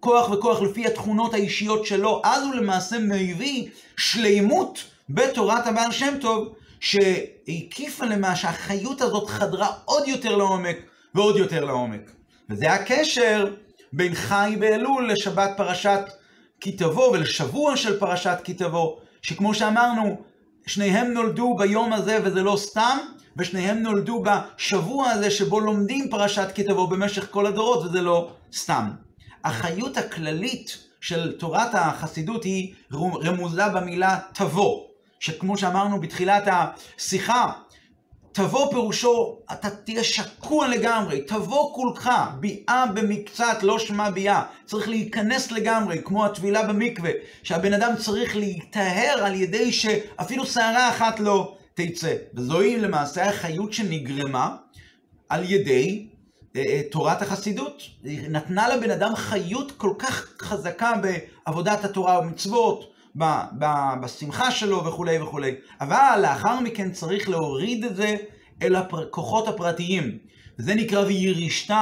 כוח 0.00 0.30
וכוח 0.30 0.62
לפי 0.62 0.86
התכונות 0.86 1.34
האישיות 1.34 1.86
שלו, 1.86 2.20
אז 2.24 2.42
הוא 2.42 2.54
למעשה 2.54 2.98
מביא 2.98 3.68
שלימות 3.96 4.84
בתורת 5.08 5.66
הבעל 5.66 5.92
שם 5.92 6.14
טוב, 6.20 6.54
שהקיפה 6.80 8.04
למה 8.04 8.36
שהחיות 8.36 9.00
הזאת 9.00 9.28
חדרה 9.28 9.68
עוד 9.84 10.08
יותר 10.08 10.36
לעומק 10.36 10.76
ועוד 11.14 11.36
יותר 11.36 11.64
לעומק. 11.64 12.10
וזה 12.50 12.72
הקשר 12.72 13.54
בין 13.92 14.14
חי 14.14 14.56
באלול 14.58 15.12
לשבת 15.12 15.50
פרשת 15.56 16.00
כי 16.60 16.72
תבוא 16.72 17.08
ולשבוע 17.08 17.76
של 17.76 17.98
פרשת 17.98 18.38
כי 18.44 18.54
תבוא, 18.54 18.96
שכמו 19.22 19.54
שאמרנו, 19.54 20.16
שניהם 20.66 21.12
נולדו 21.12 21.56
ביום 21.58 21.92
הזה 21.92 22.18
וזה 22.24 22.42
לא 22.42 22.56
סתם, 22.56 22.98
ושניהם 23.36 23.78
נולדו 23.78 24.22
בשבוע 24.22 25.10
הזה 25.10 25.30
שבו 25.30 25.60
לומדים 25.60 26.10
פרשת 26.10 26.48
כי 26.54 26.62
תבוא 26.62 26.88
במשך 26.88 27.26
כל 27.30 27.46
הדורות 27.46 27.84
וזה 27.84 28.00
לא 28.00 28.30
סתם. 28.52 28.90
החיות 29.44 29.96
הכללית 29.96 30.78
של 31.00 31.32
תורת 31.38 31.74
החסידות 31.74 32.44
היא 32.44 32.74
רמוזה 32.94 33.68
במילה 33.68 34.18
תבוא, 34.32 34.82
שכמו 35.20 35.58
שאמרנו 35.58 36.00
בתחילת 36.00 36.44
השיחה, 36.46 37.52
תבוא 38.36 38.70
פירושו, 38.70 39.38
אתה 39.52 39.70
תהיה 39.70 40.04
שקוע 40.04 40.68
לגמרי, 40.68 41.20
תבוא 41.20 41.74
כולך, 41.74 42.10
ביאה 42.40 42.86
במקצת 42.94 43.58
לא 43.62 43.78
שמע 43.78 44.10
ביאה, 44.10 44.42
צריך 44.66 44.88
להיכנס 44.88 45.52
לגמרי, 45.52 46.00
כמו 46.04 46.24
הטבילה 46.24 46.68
במקווה, 46.68 47.10
שהבן 47.42 47.72
אדם 47.72 47.92
צריך 47.98 48.36
להיטהר 48.36 49.24
על 49.24 49.34
ידי 49.34 49.72
שאפילו 49.72 50.46
שערה 50.46 50.88
אחת 50.88 51.20
לא 51.20 51.56
תצא. 51.74 52.14
וזוהי 52.34 52.80
למעשה 52.80 53.28
החיות 53.28 53.72
שנגרמה 53.72 54.56
על 55.28 55.44
ידי 55.44 56.06
אה, 56.56 56.62
אה, 56.68 56.80
תורת 56.90 57.22
החסידות. 57.22 57.82
היא 58.04 58.28
נתנה 58.28 58.68
לבן 58.76 58.90
אדם 58.90 59.14
חיות 59.14 59.72
כל 59.72 59.92
כך 59.98 60.28
חזקה 60.42 60.92
בעבודת 61.02 61.84
התורה 61.84 62.20
ומצוות, 62.20 62.95
בשמחה 64.00 64.50
שלו 64.50 64.84
וכולי 64.84 65.18
וכולי. 65.18 65.54
אבל 65.80 66.18
לאחר 66.22 66.60
מכן 66.60 66.90
צריך 66.90 67.28
להוריד 67.28 67.84
את 67.84 67.96
זה 67.96 68.16
אל 68.62 68.76
הכוחות 68.76 69.48
הפרטיים. 69.48 70.18
זה 70.58 70.74
נקרא 70.74 71.04
וירישת 71.04 71.74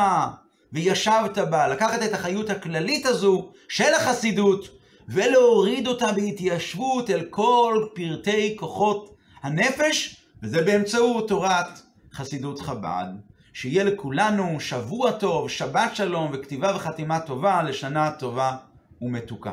וישבת 0.73 1.39
בה, 1.39 1.69
לקחת 1.69 2.03
את 2.03 2.13
החיות 2.13 2.51
הכללית 2.51 3.07
הזו 3.07 3.51
של 3.69 3.95
החסידות 3.97 4.69
ולהוריד 5.09 5.87
אותה 5.87 6.13
בהתיישבות 6.13 7.11
אל 7.11 7.25
כל 7.31 7.87
פרטי 7.95 8.57
כוחות 8.59 9.15
הנפש, 9.43 10.17
וזה 10.43 10.63
באמצעות 10.63 11.29
תורת 11.29 11.81
חסידות 12.13 12.61
חב"ד. 12.61 13.07
שיהיה 13.53 13.85
לכולנו 13.85 14.61
שבוע 14.61 15.13
טוב, 15.13 15.51
שבת 15.51 15.97
שלום 15.97 16.31
וכתיבה 16.33 16.73
וחתימה 16.77 17.21
טובה 17.21 17.63
לשנה 17.63 18.11
טובה 18.11 18.57
ומתוקה. 19.03 19.53